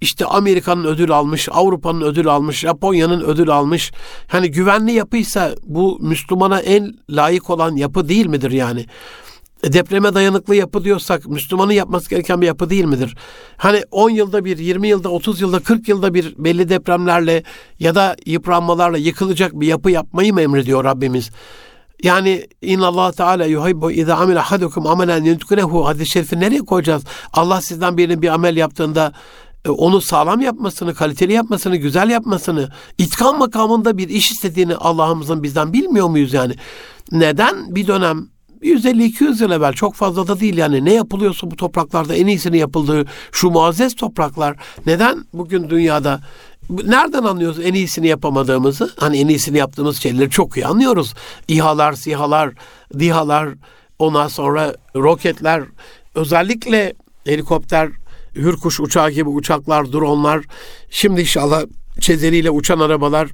işte 0.00 0.26
Amerika'nın 0.26 0.84
ödül 0.84 1.10
almış, 1.10 1.48
Avrupa'nın 1.52 2.00
ödül 2.00 2.26
almış, 2.26 2.58
Japonya'nın 2.58 3.20
ödül 3.20 3.50
almış. 3.50 3.92
Hani 4.26 4.50
güvenli 4.50 4.92
yapıysa 4.92 5.50
bu 5.62 5.98
Müslümana 6.00 6.60
en 6.60 6.94
layık 7.10 7.50
olan 7.50 7.76
yapı 7.76 8.08
değil 8.08 8.26
midir 8.26 8.50
yani? 8.50 8.86
Depreme 9.64 10.14
dayanıklı 10.14 10.54
yapı 10.54 10.84
diyorsak 10.84 11.26
Müslümanın 11.26 11.72
yapması 11.72 12.10
gereken 12.10 12.40
bir 12.40 12.46
yapı 12.46 12.70
değil 12.70 12.84
midir? 12.84 13.16
Hani 13.56 13.82
10 13.90 14.10
yılda 14.10 14.44
bir, 14.44 14.58
20 14.58 14.88
yılda, 14.88 15.08
30 15.08 15.40
yılda, 15.40 15.60
40 15.60 15.88
yılda 15.88 16.14
bir 16.14 16.34
belli 16.38 16.68
depremlerle 16.68 17.42
ya 17.78 17.94
da 17.94 18.16
yıpranmalarla 18.26 18.98
yıkılacak 18.98 19.52
bir 19.52 19.66
yapı 19.66 19.90
yapmayı 19.90 20.34
mı 20.34 20.40
emrediyor 20.40 20.84
Rabbimiz? 20.84 21.30
Yani 22.02 22.46
inna 22.62 22.86
Allah 22.86 23.12
Teala 23.12 23.44
yuhibbu 23.44 23.90
iza 23.90 24.16
amile 24.16 24.40
ahadukum 24.40 24.86
amelen 24.86 25.24
yutkunehu 25.24 25.86
hadis-i 25.86 26.10
şerifi 26.10 26.40
nereye 26.40 26.60
koyacağız? 26.60 27.04
Allah 27.32 27.60
sizden 27.60 27.96
birinin 27.96 28.22
bir 28.22 28.28
amel 28.28 28.56
yaptığında 28.56 29.12
e, 29.64 29.70
onu 29.70 30.00
sağlam 30.00 30.40
yapmasını, 30.40 30.94
kaliteli 30.94 31.32
yapmasını, 31.32 31.76
güzel 31.76 32.10
yapmasını, 32.10 32.68
itkan 32.98 33.38
makamında 33.38 33.98
bir 33.98 34.08
iş 34.08 34.32
istediğini 34.32 34.76
Allah'ımızın 34.76 35.42
bizden 35.42 35.72
bilmiyor 35.72 36.08
muyuz 36.08 36.32
yani? 36.32 36.54
Neden 37.12 37.74
bir 37.74 37.86
dönem 37.86 38.28
150-200 38.62 39.42
yıl 39.42 39.50
evvel 39.50 39.72
çok 39.72 39.94
fazla 39.94 40.28
da 40.28 40.40
değil 40.40 40.56
yani 40.56 40.84
ne 40.84 40.92
yapılıyorsa 40.92 41.50
bu 41.50 41.56
topraklarda 41.56 42.14
en 42.14 42.26
iyisini 42.26 42.58
yapıldığı 42.58 43.04
şu 43.32 43.50
muazzez 43.50 43.96
topraklar 43.96 44.56
neden 44.86 45.24
bugün 45.32 45.70
dünyada 45.70 46.20
nereden 46.70 47.22
anlıyoruz 47.22 47.60
en 47.60 47.74
iyisini 47.74 48.06
yapamadığımızı? 48.06 48.92
Hani 48.96 49.18
en 49.18 49.28
iyisini 49.28 49.58
yaptığımız 49.58 50.02
şeyleri 50.02 50.30
çok 50.30 50.56
iyi 50.56 50.66
anlıyoruz. 50.66 51.14
İHA'lar, 51.48 51.92
SİHA'lar, 51.92 52.52
DİHA'lar, 52.98 53.48
ondan 53.98 54.28
sonra 54.28 54.74
roketler, 54.96 55.62
özellikle 56.14 56.94
helikopter, 57.24 57.88
hürkuş 58.34 58.80
uçağı 58.80 59.10
gibi 59.10 59.28
uçaklar, 59.28 59.92
dronlar, 59.92 60.44
şimdi 60.90 61.20
inşallah 61.20 61.62
çezeliyle 62.00 62.50
uçan 62.50 62.80
arabalar 62.80 63.28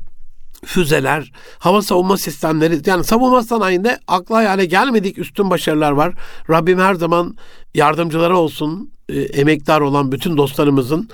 füzeler, 0.65 1.33
hava 1.59 1.83
savunma 1.83 2.17
sistemleri 2.17 2.81
yani 2.87 3.05
savunma 3.05 3.43
sanayinde 3.43 3.99
akla 4.09 4.37
hayale 4.37 4.65
gelmedik 4.65 5.19
üstün 5.19 5.51
başarılar 5.51 5.93
var. 5.93 6.15
Rabbim 6.51 6.79
her 6.79 6.95
zaman 6.95 7.37
yardımcıları 7.75 8.37
olsun. 8.37 8.93
E, 9.09 9.21
emektar 9.21 9.81
olan 9.81 10.13
bütün 10.13 10.37
dostlarımızın 10.37 11.09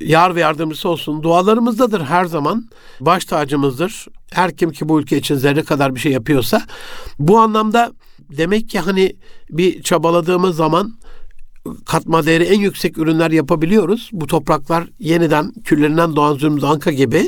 yar 0.00 0.34
ve 0.34 0.40
yardımcısı 0.40 0.88
olsun. 0.88 1.22
Dualarımızdadır 1.22 2.00
her 2.00 2.24
zaman. 2.24 2.68
Baş 3.00 3.24
tacımızdır. 3.24 4.06
Her 4.32 4.56
kim 4.56 4.70
ki 4.70 4.88
bu 4.88 5.00
ülke 5.00 5.16
için 5.16 5.34
zerre 5.34 5.62
kadar 5.62 5.94
bir 5.94 6.00
şey 6.00 6.12
yapıyorsa 6.12 6.62
bu 7.18 7.38
anlamda 7.38 7.92
demek 8.18 8.68
ki 8.68 8.78
hani 8.78 9.16
bir 9.50 9.82
çabaladığımız 9.82 10.56
zaman 10.56 10.98
katma 11.86 12.26
değeri 12.26 12.44
en 12.44 12.60
yüksek 12.60 12.98
ürünler 12.98 13.30
yapabiliyoruz. 13.30 14.10
Bu 14.12 14.26
topraklar 14.26 14.88
yeniden 14.98 15.52
küllerinden 15.64 16.16
doğan 16.16 16.34
Zümrüt 16.34 16.64
Anka 16.64 16.90
gibi 16.90 17.26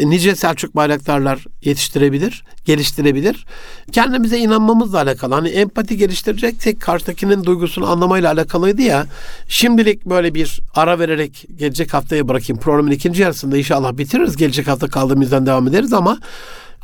nice 0.00 0.34
Selçuk 0.34 0.76
bayraktarlar 0.76 1.44
yetiştirebilir, 1.62 2.44
geliştirebilir. 2.64 3.46
Kendimize 3.92 4.38
inanmamızla 4.38 4.98
alakalı. 5.02 5.34
Hani 5.34 5.48
empati 5.48 5.96
geliştireceksek 5.96 6.80
karşıdakinin 6.80 7.44
duygusunu 7.44 7.90
anlamayla 7.90 8.32
alakalıydı 8.32 8.82
ya. 8.82 9.06
Şimdilik 9.48 10.06
böyle 10.06 10.34
bir 10.34 10.60
ara 10.74 10.98
vererek 10.98 11.46
gelecek 11.56 11.94
haftaya 11.94 12.28
bırakayım. 12.28 12.60
Programın 12.60 12.90
ikinci 12.90 13.22
yarısında 13.22 13.56
inşallah 13.56 13.96
bitiririz. 13.96 14.36
Gelecek 14.36 14.68
hafta 14.68 14.88
kaldığımızdan 14.88 15.46
devam 15.46 15.68
ederiz 15.68 15.92
ama 15.92 16.18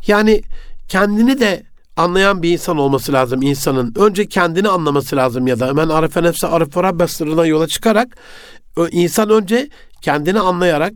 yani 0.07 0.41
kendini 0.87 1.39
de 1.39 1.63
anlayan 1.97 2.43
bir 2.43 2.51
insan 2.51 2.77
olması 2.77 3.13
lazım 3.13 3.41
insanın. 3.41 3.93
Önce 3.95 4.25
kendini 4.25 4.69
anlaması 4.69 5.15
lazım 5.15 5.47
ya 5.47 5.59
da 5.59 5.67
hemen 5.67 5.89
Arife 5.89 6.23
Nefse 6.23 6.47
Arife 6.47 6.83
Rabbe 6.83 7.47
yola 7.47 7.67
çıkarak 7.67 8.17
insan 8.91 9.29
önce 9.29 9.69
kendini 10.01 10.39
anlayarak 10.39 10.93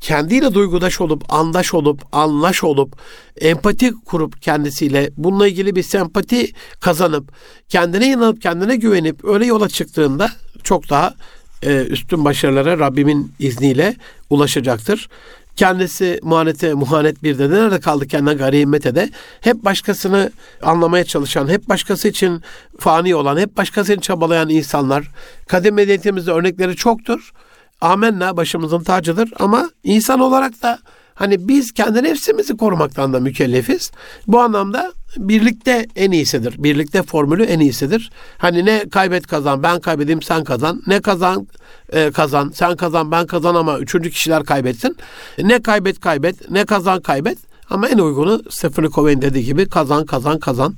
kendiyle 0.00 0.54
duygudaş 0.54 1.00
olup, 1.00 1.24
andaş 1.28 1.74
olup, 1.74 2.02
anlaş 2.12 2.64
olup, 2.64 2.96
empati 3.40 3.94
kurup 3.94 4.42
kendisiyle 4.42 5.10
bununla 5.16 5.48
ilgili 5.48 5.76
bir 5.76 5.82
sempati 5.82 6.52
kazanıp, 6.80 7.32
kendine 7.68 8.06
inanıp, 8.06 8.42
kendine 8.42 8.76
güvenip 8.76 9.24
öyle 9.24 9.46
yola 9.46 9.68
çıktığında 9.68 10.30
çok 10.64 10.90
daha 10.90 11.14
e, 11.62 11.82
üstün 11.82 12.24
başarılara 12.24 12.78
Rabbimin 12.78 13.32
izniyle 13.38 13.96
ulaşacaktır. 14.30 15.08
Kendisi 15.56 16.20
muhanete, 16.22 16.74
muhanet 16.74 17.22
bir 17.22 17.38
de 17.38 17.50
nerede 17.50 17.80
kaldı 17.80 18.06
kendine 18.06 18.34
ganimete 18.34 18.94
de 18.94 19.10
hep 19.40 19.64
başkasını 19.64 20.32
anlamaya 20.62 21.04
çalışan, 21.04 21.48
hep 21.48 21.68
başkası 21.68 22.08
için 22.08 22.42
fani 22.78 23.14
olan, 23.14 23.36
hep 23.36 23.56
başkası 23.56 23.92
için 23.92 24.00
çabalayan 24.00 24.48
insanlar. 24.48 25.10
Kadim 25.48 25.74
medeniyetimizde 25.74 26.30
örnekleri 26.30 26.76
çoktur. 26.76 27.32
Amenna 27.80 28.36
başımızın 28.36 28.82
tacıdır 28.82 29.32
ama 29.38 29.70
insan 29.82 30.20
olarak 30.20 30.62
da 30.62 30.78
Hani 31.18 31.48
biz 31.48 31.72
kendi 31.72 32.02
nefsimizi 32.02 32.56
korumaktan 32.56 33.12
da 33.12 33.20
mükellefiz. 33.20 33.90
Bu 34.26 34.40
anlamda 34.40 34.92
birlikte 35.16 35.86
en 35.96 36.10
iyisidir. 36.10 36.62
Birlikte 36.62 37.02
formülü 37.02 37.44
en 37.44 37.60
iyisidir. 37.60 38.10
Hani 38.38 38.64
ne 38.64 38.88
kaybet 38.88 39.26
kazan, 39.26 39.62
ben 39.62 39.80
kaybedeyim 39.80 40.22
sen 40.22 40.44
kazan. 40.44 40.82
Ne 40.86 41.00
kazan 41.00 41.46
e, 41.92 42.10
kazan, 42.10 42.50
sen 42.54 42.76
kazan, 42.76 43.10
ben 43.10 43.26
kazan 43.26 43.54
ama 43.54 43.78
üçüncü 43.78 44.10
kişiler 44.10 44.44
kaybetsin. 44.44 44.96
Ne 45.38 45.62
kaybet 45.62 46.00
kaybet, 46.00 46.50
ne 46.50 46.64
kazan 46.64 47.00
kaybet. 47.00 47.38
Ama 47.70 47.88
en 47.88 47.98
uygunu 47.98 48.42
Stephen 48.50 48.90
Covey'in 48.90 49.22
dediği 49.22 49.44
gibi 49.44 49.68
kazan 49.68 50.06
kazan 50.06 50.38
kazan. 50.38 50.76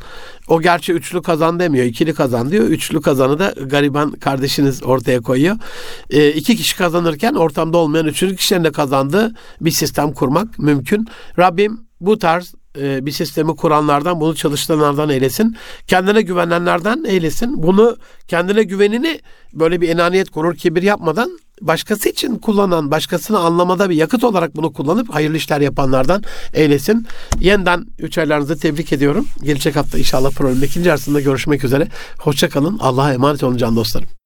O 0.49 0.61
gerçi 0.61 0.93
üçlü 0.93 1.22
kazan 1.22 1.61
demiyor, 1.61 1.84
ikili 1.84 2.14
kazan 2.14 2.51
diyor. 2.51 2.64
Üçlü 2.64 3.01
kazanı 3.01 3.38
da 3.38 3.55
gariban 3.66 4.11
kardeşiniz 4.11 4.82
ortaya 4.82 5.20
koyuyor. 5.20 5.57
E, 6.11 6.28
iki 6.28 6.57
kişi 6.57 6.76
kazanırken 6.76 7.34
ortamda 7.34 7.78
olmayan 7.78 8.07
üçüncü 8.07 8.36
kişilerin 8.36 8.64
de 8.64 8.72
kazandığı 8.72 9.34
bir 9.61 9.70
sistem 9.70 10.12
kurmak 10.12 10.59
mümkün. 10.59 11.09
Rabbim 11.38 11.80
bu 12.01 12.18
tarz 12.18 12.55
e, 12.78 13.07
bir 13.07 13.12
sistemi 13.12 13.57
kuranlardan, 13.57 14.20
bunu 14.20 14.34
çalıştıranlardan 14.34 15.09
eylesin. 15.09 15.57
Kendine 15.86 16.22
güvenenlerden 16.22 17.05
eylesin. 17.05 17.62
Bunu 17.62 17.97
kendine 18.28 18.62
güvenini 18.62 19.20
böyle 19.55 19.80
bir 19.80 19.88
enaniyet 19.88 20.30
korur, 20.30 20.55
kibir 20.55 20.82
yapmadan 20.82 21.38
başkası 21.61 22.09
için 22.09 22.37
kullanan, 22.37 22.91
başkasını 22.91 23.39
anlamada 23.39 23.91
bir 23.91 23.95
yakıt 23.95 24.25
olarak 24.25 24.57
bunu 24.57 24.73
kullanıp 24.73 25.15
hayırlı 25.15 25.37
işler 25.37 25.61
yapanlardan 25.61 26.23
eylesin. 26.55 27.07
Yeniden 27.41 27.87
üç 27.99 28.19
aylarınızı 28.19 28.59
tebrik 28.59 28.93
ediyorum. 28.93 29.27
Gelecek 29.43 29.77
hafta 29.77 29.99
inşallah 29.99 30.31
programın 30.31 30.63
ikinci 30.63 30.91
arasında 30.91 31.21
görüşmek 31.21 31.65
üzere. 31.65 31.89
Hoşçakalın. 32.19 32.79
Allah'a 32.79 33.13
emanet 33.13 33.43
olun 33.43 33.57
can 33.57 33.77
dostlarım. 33.77 34.20